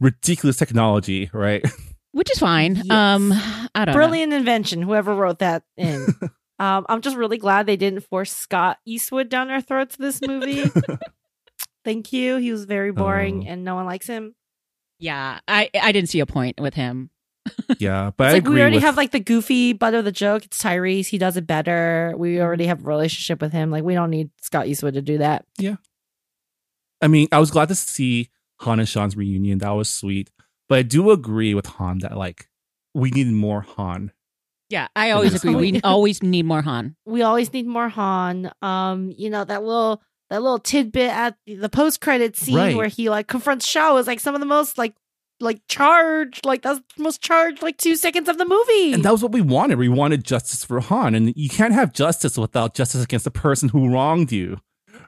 [0.00, 1.64] ridiculous technology, right?
[2.12, 2.76] Which is fine.
[2.76, 2.90] Yes.
[2.90, 3.32] Um,
[3.74, 3.92] I don't know.
[3.94, 4.82] Brilliant invention.
[4.82, 6.06] Whoever wrote that in.
[6.58, 10.64] um, I'm just really glad they didn't force Scott Eastwood down our throats this movie.
[11.84, 12.36] Thank you.
[12.36, 13.50] He was very boring, Oh.
[13.50, 14.34] and no one likes him.
[14.98, 17.10] Yeah, I I didn't see a point with him.
[17.80, 20.04] yeah, but It's I like agree we already with have like the goofy butt of
[20.04, 20.44] the joke.
[20.44, 21.06] It's Tyrese.
[21.08, 22.14] He does it better.
[22.16, 23.70] We already have a relationship with him.
[23.72, 25.44] Like we don't need Scott Eastwood to do that.
[27.02, 28.30] I mean, I was glad to see
[28.60, 29.58] Han and Sean's reunion.
[29.58, 30.30] That was sweet.
[30.68, 32.48] But I do agree with Han that like
[32.94, 34.12] we need more Han.
[34.70, 35.54] Yeah, I always agree.
[35.54, 36.96] We always need more Han.
[37.04, 38.50] We always need more Han.
[38.62, 40.00] Um, you know that little
[40.30, 42.76] that little tidbit at the post credit scene Right.
[42.76, 44.94] where he like confronts Shaw is like some of the most like
[45.40, 48.94] like charged like that's the most charged like two seconds of the movie.
[48.94, 49.76] And that was what we wanted.
[49.76, 51.14] We wanted justice for Han.
[51.14, 54.58] And you can't have justice without justice against the person who wronged you.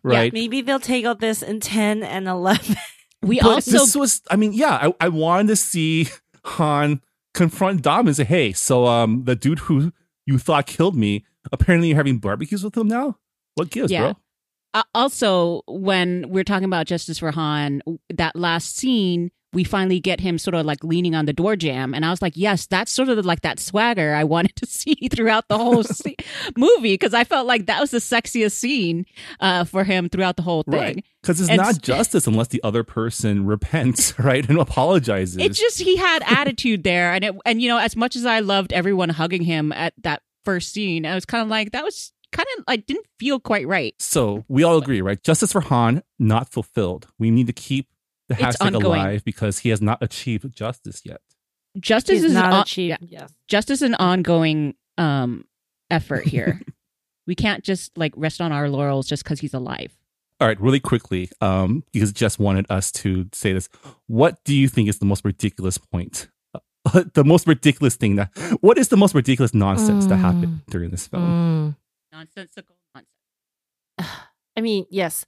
[0.04, 0.32] Right.
[0.32, 2.76] Maybe they'll take out this in ten and eleven.
[3.22, 6.08] We but also this was I mean, yeah, I, I wanted to see
[6.44, 7.00] Han
[7.32, 9.92] confront Dom and say, Hey, so um the dude who
[10.26, 13.16] you thought killed me, apparently you're having barbecues with him now?
[13.54, 14.00] What gives, Yeah.
[14.12, 14.16] bro?
[14.74, 17.80] uh, also when we're talking about justice for Han,
[18.12, 21.94] that last scene we finally get him sort of like leaning on the door jamb,
[21.94, 25.08] and I was like, yes, that's sort of like that swagger I wanted to see
[25.10, 26.16] throughout the whole se-
[26.56, 29.06] movie because I felt like that was the sexiest scene
[29.40, 30.80] uh, for him throughout the whole thing.
[30.80, 31.04] Right.
[31.22, 34.46] Because it's And not justice unless the other person repents, right?
[34.48, 35.38] And apologizes.
[35.38, 38.40] It's just he had attitude there, and it and you know as much as I
[38.40, 42.12] loved everyone hugging him at that first scene, I was kind of like that was
[42.32, 43.94] kind of like didn't feel quite right.
[44.00, 45.22] so we all agree, right?
[45.22, 47.06] Justice for Han, not fulfilled.
[47.18, 47.86] We need to keep
[48.28, 48.84] the It's hashtag ongoing.
[49.00, 51.20] alive because he has not achieved justice yet.
[51.78, 52.98] Justice He's is not on- achieved.
[53.02, 53.32] yeah, Yes.
[53.48, 55.44] justice is an ongoing um
[55.90, 56.60] effort here.
[57.26, 59.96] we can't just like rest on our laurels just because he's alive.
[60.40, 63.68] All right, really quickly, um, because Jess wanted us to say this.
[64.08, 66.28] What do you think is the most ridiculous point?
[66.54, 70.90] Uh, the most ridiculous thing that what is the most ridiculous nonsense that happened during
[70.90, 71.76] this film?
[72.12, 73.08] Nonsensical nonsense.
[74.56, 75.24] I mean, yes.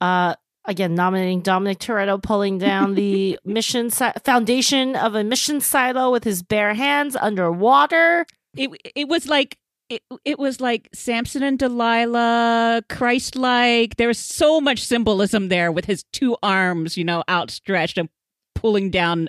[0.00, 0.34] Uh,
[0.64, 6.24] again, nominating Dominic Toretto pulling down the mission si- foundation of a mission silo with
[6.24, 8.26] his bare hands underwater.
[8.56, 9.56] It it was like
[9.88, 13.96] it, it was like Samson and Delilah, Christ like.
[13.96, 18.08] There was so much symbolism there with his two arms, you know, outstretched and
[18.54, 19.28] pulling down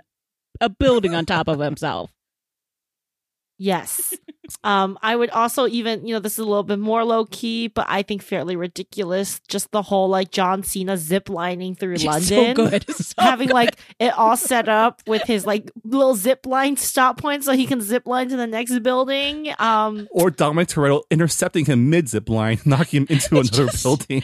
[0.59, 2.11] a building on top of himself.
[3.64, 4.16] Yes.
[4.64, 7.68] um, I would also even, you know, this is a little bit more low key,
[7.68, 9.39] but I think fairly ridiculous.
[9.47, 12.55] Just the whole like John Cena zip lining through It's London.
[12.55, 12.86] So good.
[12.95, 13.53] So Having good.
[13.53, 17.68] like it all set up with his like little zip line stop point so he
[17.68, 19.53] can zip line to the next building.
[19.59, 24.24] Um Or Dominic Toretto intercepting him mid zip line, knocking him into another just- building.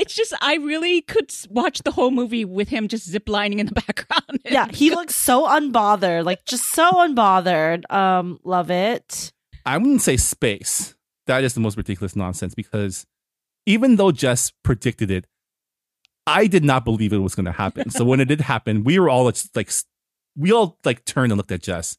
[0.00, 3.72] It's just I really could watch the whole movie with him just ziplining in the
[3.86, 4.40] background.
[4.44, 7.90] yeah, he looks so unbothered, like just so unbothered.
[7.92, 9.32] Um, love it.
[9.66, 10.94] I wouldn't say space.
[11.26, 13.06] That is the most ridiculous nonsense because
[13.66, 15.26] even though Jess predicted it,
[16.26, 17.90] I did not believe it was going to happen.
[17.90, 19.70] So when it did happen, we were all just like,
[20.34, 21.98] we all like turned and looked at Jess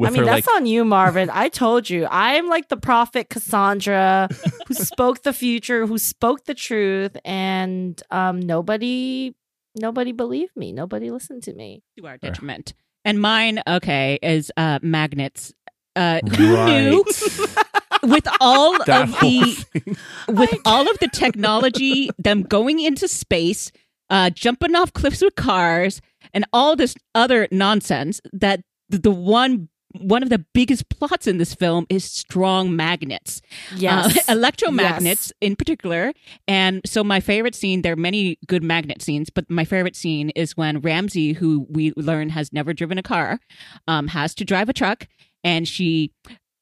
[0.00, 1.30] I mean, her that's like, on you, Marvin.
[1.30, 4.28] I told you, I'm like the prophet Cassandra
[4.66, 9.34] who spoke the future, who spoke the truth, and um, nobody,
[9.76, 10.72] nobody believed me.
[10.72, 11.82] Nobody listened to me.
[11.98, 12.74] to our detriment.
[13.04, 15.52] And mine, okay, is uh magnets.
[15.94, 16.88] Uh who right.
[16.88, 17.04] knew
[18.02, 19.96] with all that of the thing.
[20.28, 23.70] with all of the technology, them going into space,
[24.10, 26.00] uh, jumping off cliffs with cars,
[26.32, 29.68] and all this other nonsense, that the, the one
[30.00, 33.40] one of the biggest plots in this film is strong magnets,
[33.76, 35.32] Yes, uh, electromagnets Yes.
[35.40, 36.12] in particular.
[36.48, 37.82] And so, my favorite scene.
[37.82, 41.92] There are many good magnet scenes, but my favorite scene is when Ramsey, who we
[41.96, 43.38] learn has never driven a car,
[43.86, 45.06] um, has to drive a truck,
[45.42, 46.12] and she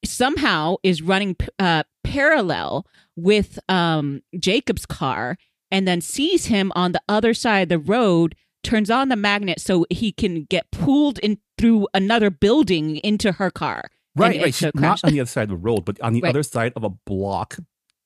[0.04, 5.36] somehow is running uh, parallel with um, Jacob's car
[5.70, 9.60] and then sees him on the other side of the road, turns on the magnet
[9.60, 13.90] so he can get pulled in through another building into her car.
[14.16, 14.54] right, right.
[14.54, 16.30] She's not on the other side of the road, but on the Right.
[16.30, 17.56] other side of a block,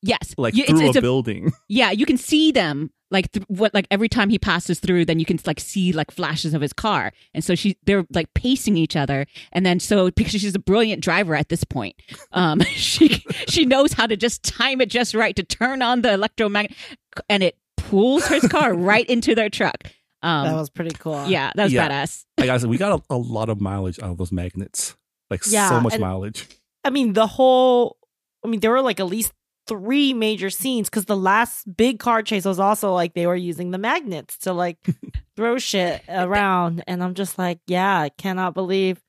[0.03, 1.51] Yes, like You- it's- through it's a a- building.
[1.67, 5.17] Yeah, you can see them like th- what like every time he passes through, then
[5.19, 8.77] you can like see like flashes of his car, and so she they're like pacing
[8.77, 11.95] each other, and then so because she's a brilliant driver at this point,
[12.31, 16.13] um, she she knows how to just time it just right to turn on the
[16.13, 16.77] electromagnet,
[17.27, 19.83] and it pulls his car right into their truck.
[20.23, 21.25] Um, that was pretty cool.
[21.27, 21.87] yeah, that was Yeah.
[21.89, 22.25] badass.
[22.37, 24.95] Like I gotta say, we got a, a lot of mileage out of those magnets.
[25.29, 26.47] Like Yeah, so much and- mileage.
[26.83, 27.97] I mean, the whole.
[28.45, 29.33] I mean, there were like at least
[29.67, 33.71] three major scenes because the last big car chase was also like they were using
[33.71, 34.77] the magnets to like
[35.35, 39.01] throw shit around, and I'm just like, yeah, I cannot believe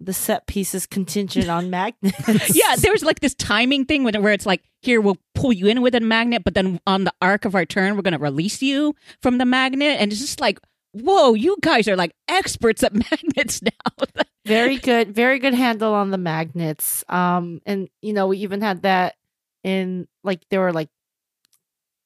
[0.00, 2.16] the set piece is contingent on magnets.
[2.54, 5.82] Yeah, there's like this timing thing when- where it's like, here we'll pull you in
[5.82, 8.94] with a magnet, but then on the arc of our turn, we're gonna release you
[9.22, 10.58] from the magnet, and it's just like,
[10.92, 14.06] whoa, you guys are like experts at magnets now.
[14.46, 17.04] very good, very good handle on the magnets.
[17.08, 19.16] Um, and you know, we even had that
[19.62, 20.88] in like there were like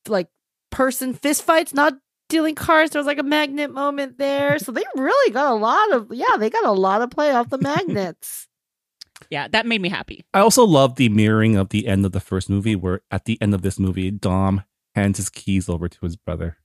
[0.09, 0.29] like
[0.71, 1.95] person fist fights, not
[2.29, 2.91] dealing cards.
[2.91, 6.37] There was like a magnet moment there, so they really got a lot of yeah,
[6.39, 8.49] they got a lot of play off the magnets.
[9.31, 10.25] yeah, that made me happy.
[10.33, 13.41] I also love the mirroring of the end of the first movie, where at the
[13.41, 14.65] end of this movie, Dom
[14.95, 16.59] hands his keys over to his brother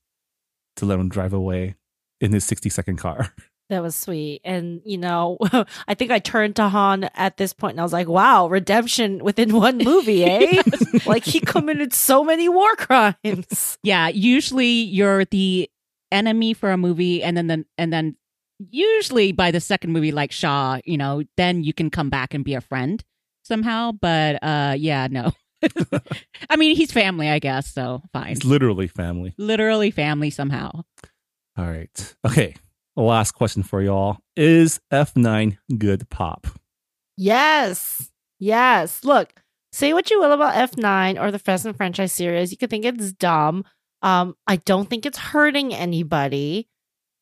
[0.75, 1.75] to let him drive away
[2.21, 3.33] in his 60 second car.
[3.69, 4.41] That was sweet.
[4.43, 5.37] And, you know,
[5.87, 9.23] I think I turned to Han at this point and I was like, wow, redemption
[9.23, 10.63] within one movie, eh?
[11.05, 13.77] like he committed so many war crimes.
[13.83, 15.69] Yeah, usually you're the
[16.11, 18.15] enemy for a movie, and then the, and then
[18.57, 22.43] usually by the second movie, like Shaw, you know, then you can come back and
[22.43, 23.03] be a friend
[23.43, 23.91] somehow.
[23.91, 25.31] But uh, yeah, no.
[26.49, 27.71] I mean, he's family, I guess.
[27.71, 28.31] So fine.
[28.31, 29.35] It's literally family.
[29.37, 30.71] Literally family somehow.
[31.57, 32.15] All right.
[32.25, 32.55] Okay.
[33.01, 36.47] Last question for y'all: Is F9 good pop?
[37.21, 38.09] Yes.
[38.39, 39.03] Yes.
[39.03, 39.43] Look,
[39.73, 42.51] say what you will about F9 or the Fast and franchise series.
[42.51, 43.65] You could think it's dumb.
[44.01, 46.69] Um, I don't think it's hurting anybody.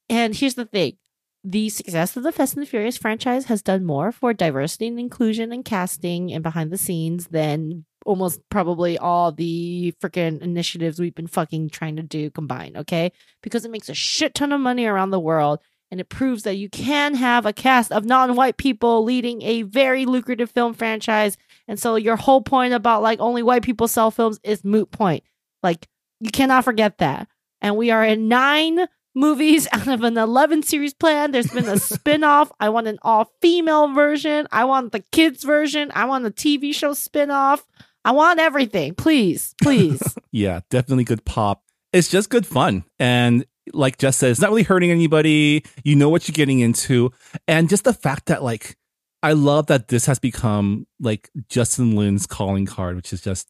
[0.08, 0.98] And here's the thing
[1.44, 5.00] the success of the Fast and the Furious franchise has done more for diversity and
[5.00, 11.14] inclusion and casting and behind the scenes than almost probably all the freaking initiatives we've
[11.14, 13.12] been fucking trying to do combined, okay?
[13.44, 15.60] Because it makes a shit ton of money around the world
[15.92, 20.06] and it proves that you can have a cast of non-white people leading a very
[20.06, 21.38] lucrative film franchise.
[21.68, 25.24] And so your whole point about like only white people sell films is moot point.
[25.62, 25.88] Like
[26.20, 27.28] you cannot forget that.
[27.62, 31.32] And we are in 9 movies out of an 11 series plan.
[31.32, 32.52] There's been a spin-off.
[32.60, 34.48] I want an all-female version.
[34.52, 35.92] I want the kids version.
[35.94, 37.66] I want a TV show spin-off.
[38.08, 38.96] I want everything.
[38.96, 40.02] Please, please.
[40.32, 41.64] Yeah, definitely good pop.
[41.94, 42.84] It's just good fun.
[43.00, 45.64] And like Jess said, it's not really hurting anybody.
[45.84, 47.12] You know what you're getting into.
[47.48, 48.78] And just the fact that, like,
[49.24, 53.48] I love that this has become like Justin Lin's calling card, which is just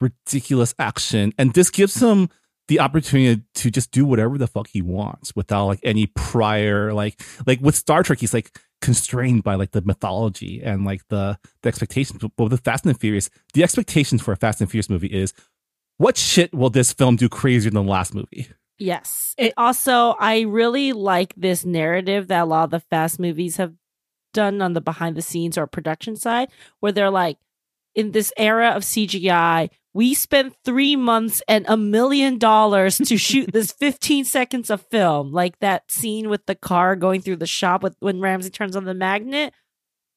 [0.00, 1.32] ridiculous action.
[1.38, 2.28] And this gives him
[2.68, 7.20] the opportunity to just do whatever the fuck he wants without like any prior like
[7.46, 11.68] like with Star Trek, he's like constrained by like the mythology and like the the
[11.68, 12.22] expectations.
[12.36, 15.32] But with Fast and Furious, the expectations for a Fast and Furious movie is
[15.98, 18.48] what shit will this film do crazier than the last movie?
[18.78, 19.34] Yes.
[19.38, 23.74] It also, I really like this narrative that a lot of the fast movies have
[24.34, 26.50] done on the behind the scenes or production side,
[26.80, 27.38] where they're like,
[27.94, 33.50] in this era of CGI, we spent three months and a million dollars to shoot
[33.50, 35.32] this 15 seconds of film.
[35.32, 38.84] Like that scene with the car going through the shop with when Ramsey turns on
[38.84, 39.54] the magnet.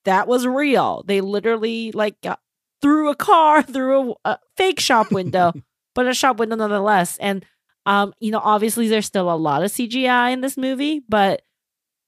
[0.04, 1.06] That was real.
[1.08, 2.42] They literally like got,
[2.82, 5.54] threw a car through a, a fake shop window,
[5.96, 7.16] but a shop window nonetheless.
[7.18, 7.46] And
[7.86, 11.44] um, you know, obviously there's still a lot of CGI in this movie, but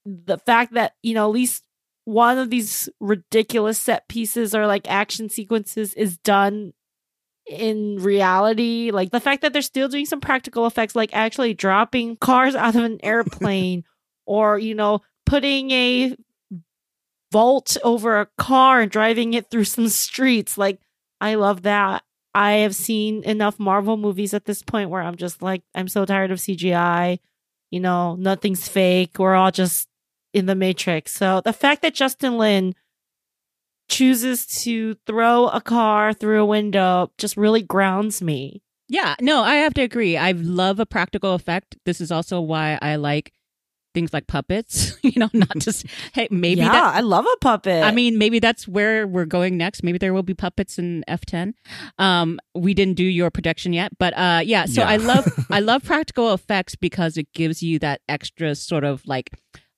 [0.06, 1.64] the fact that, you know, at least
[2.04, 6.74] one of these ridiculous set pieces or like action sequences is done
[7.52, 12.18] in reality, like the fact that they're still doing some practical effects, like actually dropping
[12.18, 13.84] cars out of an airplane
[14.26, 16.16] or, you know, putting a
[17.32, 20.58] vault over a car and driving it through some streets.
[20.58, 20.80] Like,
[21.20, 22.04] I love that.
[22.34, 26.06] I have seen enough Marvel movies at this point where I'm just like, I'm so
[26.06, 27.20] tired of CGI.
[27.72, 29.18] You know, nothing's fake.
[29.20, 29.90] We're all just
[30.34, 31.14] in the Matrix.
[31.14, 32.74] So the fact that Justin Lin
[33.92, 38.64] chooses to throw a car through a window just really grounds me.
[38.88, 40.18] Yeah, no, I have to agree.
[40.18, 41.78] I love a practical effect.
[41.86, 43.34] This is also why I like
[43.94, 44.98] things like puppets.
[45.04, 46.96] you know, not just hey, maybe yeah, that.
[46.96, 47.84] I love a puppet.
[47.84, 49.84] I mean, maybe that's where we're going next.
[49.84, 51.54] Maybe there will be puppets in F10.
[52.00, 54.66] Um, we didn't do your projection yet, but uh, yeah.
[54.66, 54.90] So Yeah.
[54.90, 59.32] I love I love practical effects because it gives you that extra sort of like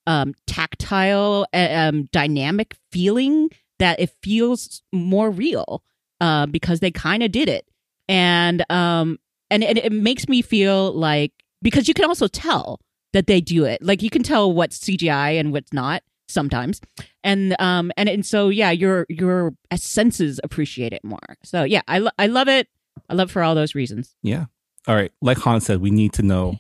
[0.06, 3.50] um, tactile, uh, um, dynamic feeling
[3.84, 5.84] that it feels more real
[6.22, 7.66] uh, because they kind of did it,
[8.08, 9.20] and um,
[9.50, 11.32] and it, it makes me feel like
[11.62, 12.80] because you can also tell
[13.14, 13.82] that they do it.
[13.84, 16.80] Like you can tell what's CGI and what's not sometimes,
[17.24, 21.38] and um and and so yeah, your your senses appreciate it more.
[21.44, 22.68] So yeah, I lo- I love it.
[23.10, 24.16] I love it for all those reasons.
[24.24, 24.46] Yeah.
[24.88, 25.12] All right.
[25.22, 26.58] Like Han said, we need to know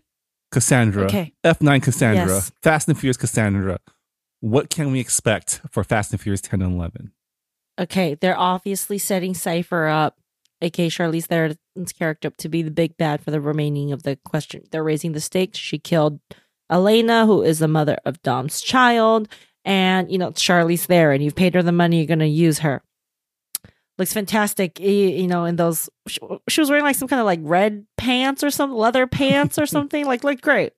[0.52, 1.32] Cassandra, Okay.
[1.44, 2.52] F9 Cassandra, Yes.
[2.62, 3.78] Fast and Furious Cassandra.
[4.40, 7.12] What can we expect for Fast and Furious 10 and 11?
[7.78, 10.18] okay, they're obviously setting Cypher up,
[10.60, 14.16] aka Charlize Theron's character, up to be the big bad for the remaining of the
[14.24, 14.62] question.
[14.70, 15.58] They're raising the stakes.
[15.58, 16.20] She killed
[16.70, 19.28] Elena, who is the mother of Dom's child,
[19.64, 21.98] and you know Charlize there, and you've paid her the money.
[21.98, 22.82] You're gonna use her.
[23.98, 25.44] Looks fantastic, you know.
[25.44, 28.74] In those, she, she was wearing like some kind of like red pants or some
[28.74, 30.06] leather pants or something.
[30.06, 30.72] Like looked great.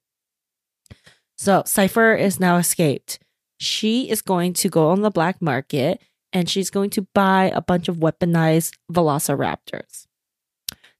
[1.37, 3.21] So Cypher is now escaped.
[3.59, 6.01] She is going to go on the black market
[6.33, 10.07] and she's going to buy a bunch of weaponized velociraptors.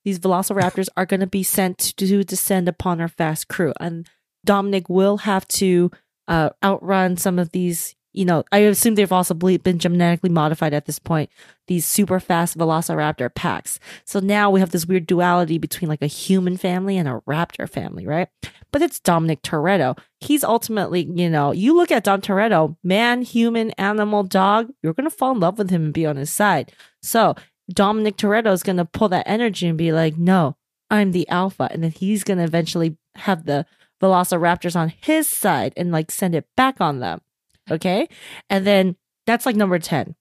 [0.05, 4.09] These velociraptors are going to be sent to descend upon our fast crew, and
[4.45, 5.91] Dominic will have to
[6.27, 7.95] uh, outrun some of these.
[8.13, 11.31] You know, I assume they've also been genetically modified at this point.
[11.67, 13.79] These super fast velociraptor packs.
[14.05, 17.69] So now we have this weird duality between like a human family and a raptor
[17.69, 18.29] family, right?
[18.73, 19.99] But it's Dominic Toretto.
[20.21, 25.09] He's ultimately, you know, you look at Dom Toretto, man, human, animal, dog, you're going
[25.09, 26.73] to fall in love with him and be on his side.
[27.03, 27.35] So
[27.71, 30.57] Dominic Toretto is going to pull that energy and be like, no,
[30.91, 31.69] I'm the alpha.
[31.71, 33.67] And then he's going to eventually have the
[34.01, 37.21] velociraptors on his side and like send it back on them.
[37.71, 38.09] Okay.
[38.51, 38.97] And then
[39.27, 40.15] that's like number 10.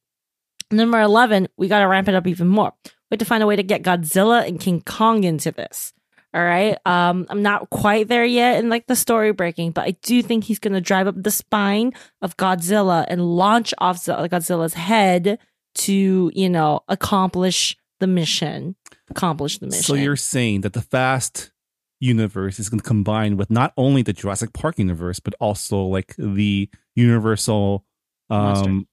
[0.72, 2.74] Number 11, we got to ramp it up even more.
[2.86, 5.93] We have to find a way to get Godzilla and King Kong into this.
[6.34, 6.78] All right.
[6.86, 10.43] Um, I'm not quite there yet in like the story breaking, but I do think
[10.43, 15.39] he's gonna drive up the spine of Godzilla and launch off Godzilla's head
[15.76, 18.76] to, you know, accomplish the mission.
[19.10, 19.84] Accomplish the mission.
[19.84, 21.52] So you're saying that the Fast
[22.00, 26.14] universe is going to combine with not only the Jurassic Park universe, but also like
[26.18, 27.86] the Universal
[28.30, 28.88] um,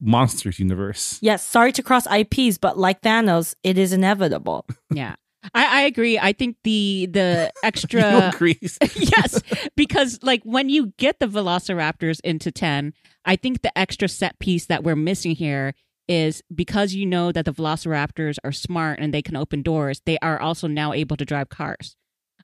[0.00, 1.18] Monsters universe.
[1.22, 4.66] Yes, sorry to cross IPs, but like Thanos, it is inevitable.
[4.92, 5.14] Yeah.
[5.54, 6.20] I, I agree.
[6.20, 8.60] I think the the extra agree?
[8.94, 9.42] yes,
[9.76, 12.92] because like when you get the Velociraptors into 10,
[13.24, 15.74] I think the extra set piece that we're missing here
[16.06, 20.16] is because you know that the Velociraptors are smart and they can open doors, they
[20.18, 21.96] are also now able to drive cars.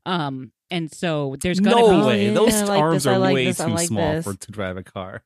[0.04, 2.30] Um and so there's gonna no be way.
[2.30, 4.24] Those I like arms this, are like way this, too like small this.
[4.24, 5.22] for to drive a car.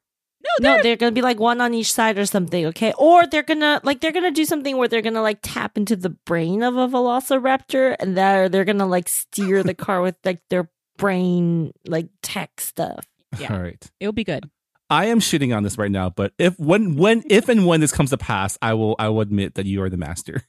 [0.60, 2.92] No, no, they're gonna be like one on each side or something, okay?
[2.98, 6.10] Or they're gonna like they're gonna do something where they're gonna like tap into the
[6.10, 10.68] brain of a velociraptor and they're they're gonna like steer the car with like their
[10.98, 13.06] brain like tech stuff.
[13.38, 13.54] Yeah.
[13.54, 13.90] All right.
[14.00, 14.50] it'll be good.
[14.90, 17.92] I am shitting on this right now, but if when when if and when this
[17.92, 20.42] comes to pass, I will I will admit that you are the master.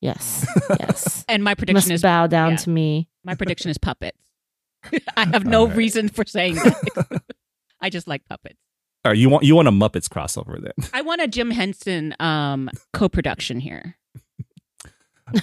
[0.00, 0.46] Yes.
[0.80, 1.24] Yes.
[1.28, 2.56] And my Must prediction is bow down yeah.
[2.58, 3.08] to me.
[3.28, 4.18] My prediction is puppets.
[5.16, 5.76] I have no All right.
[5.76, 7.22] reason for saying that.
[7.80, 8.56] I just like puppets.
[9.04, 10.72] All right, you want you want a Muppets crossover then?
[10.94, 13.96] I want a Jim Henson um co-production here.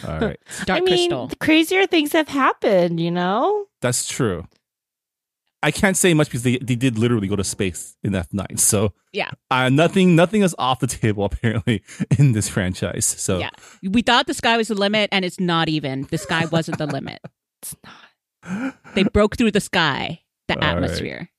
[0.07, 1.31] All right, Dark I mean, Crystal.
[1.39, 3.67] crazier things have happened, you know?
[3.81, 4.47] that's true.
[5.61, 8.57] I can't say much because they, they did literally go to space in F nine,
[8.57, 9.29] so Yeah.
[9.51, 11.83] uh, nothing nothing is off the table apparently
[12.17, 13.05] in this franchise.
[13.05, 13.49] So Yeah.
[13.83, 16.03] We thought the sky was the limit and it's not even.
[16.09, 17.19] The sky wasn't the limit.
[17.65, 18.75] It's not.
[18.93, 20.75] They broke through the sky, the All right.
[20.75, 21.29] atmosphere.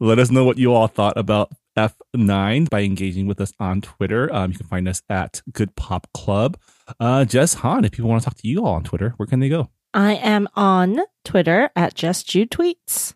[0.00, 4.32] let us know what you all thought about F9 by engaging with us on Twitter.
[4.34, 6.56] Um, you can find us at Good Pop Club.
[6.98, 9.40] Uh, Jess Han, if people want to talk to you all on Twitter, where can
[9.40, 9.70] they go?
[9.92, 13.14] I am on Twitter at Just Jude Tweets.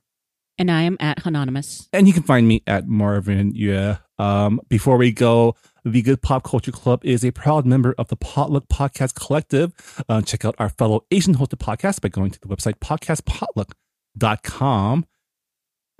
[0.60, 1.88] And I am at Anonymous.
[1.92, 3.52] And you can find me at Marvin.
[3.54, 3.98] Yeah.
[4.18, 5.54] Um, before we go,
[5.92, 9.72] the Good Pop Culture Club is a proud member of the Potluck Podcast Collective.
[10.08, 15.06] Uh, check out our fellow Asian hosted podcast by going to the website podcastpotluck.com.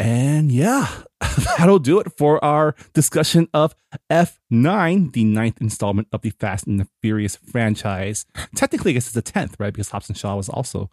[0.01, 0.89] And yeah,
[1.59, 3.75] that'll do it for our discussion of
[4.11, 8.25] F9, the ninth installment of the Fast and the Furious franchise.
[8.55, 9.73] Technically, I guess it's the tenth, right?
[9.73, 10.89] Because Hobbs and Shaw was also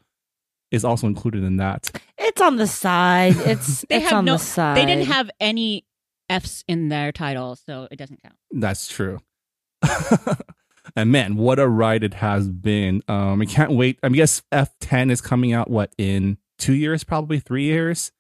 [0.72, 1.92] is also included in that.
[2.18, 3.36] It's on the side.
[3.38, 4.78] It's They it's have on no the side.
[4.78, 5.86] they didn't have any
[6.30, 8.36] F's in their title, so it doesn't count.
[8.52, 9.20] That's true.
[10.96, 13.02] and man, what a ride it has been.
[13.08, 14.00] Um, I can't wait.
[14.04, 18.12] I guess F10 is coming out, what, in two years, probably three years?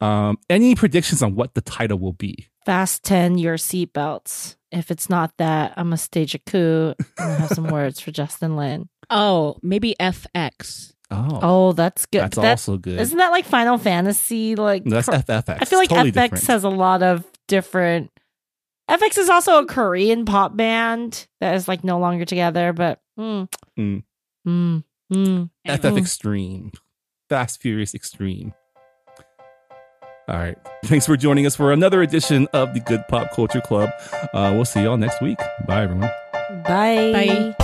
[0.00, 2.48] Um, any predictions on what the title will be?
[2.66, 4.56] Fast 10 your seatbelts.
[4.72, 8.00] If it's not that, I'm going to stage a coup and I have some words
[8.00, 8.88] for Justin Lin.
[9.08, 10.92] Oh, maybe FX.
[11.10, 12.22] Oh, Oh, that's good.
[12.22, 12.98] that's That- also good.
[12.98, 14.56] Isn't that like Final Fantasy?
[14.56, 15.58] Like No, that's cor- FFX.
[15.60, 16.46] I feel like totally FX different.
[16.46, 18.10] has a lot of different.
[18.90, 23.48] FX is also a Korean pop band that is like no longer together, but mm,
[23.78, 24.02] Mm.
[24.46, 25.50] mm, mm.
[25.66, 26.72] FF Extreme.
[27.30, 28.52] Fast Furious Extreme.
[30.28, 30.56] All right.
[30.84, 33.90] Thanks for joining us for another edition of the Good Pop Culture Club.
[34.32, 35.38] Uh, we'll see y'all next week.
[35.66, 36.10] Bye, everyone.
[36.64, 37.54] Bye.
[37.56, 37.63] Bye.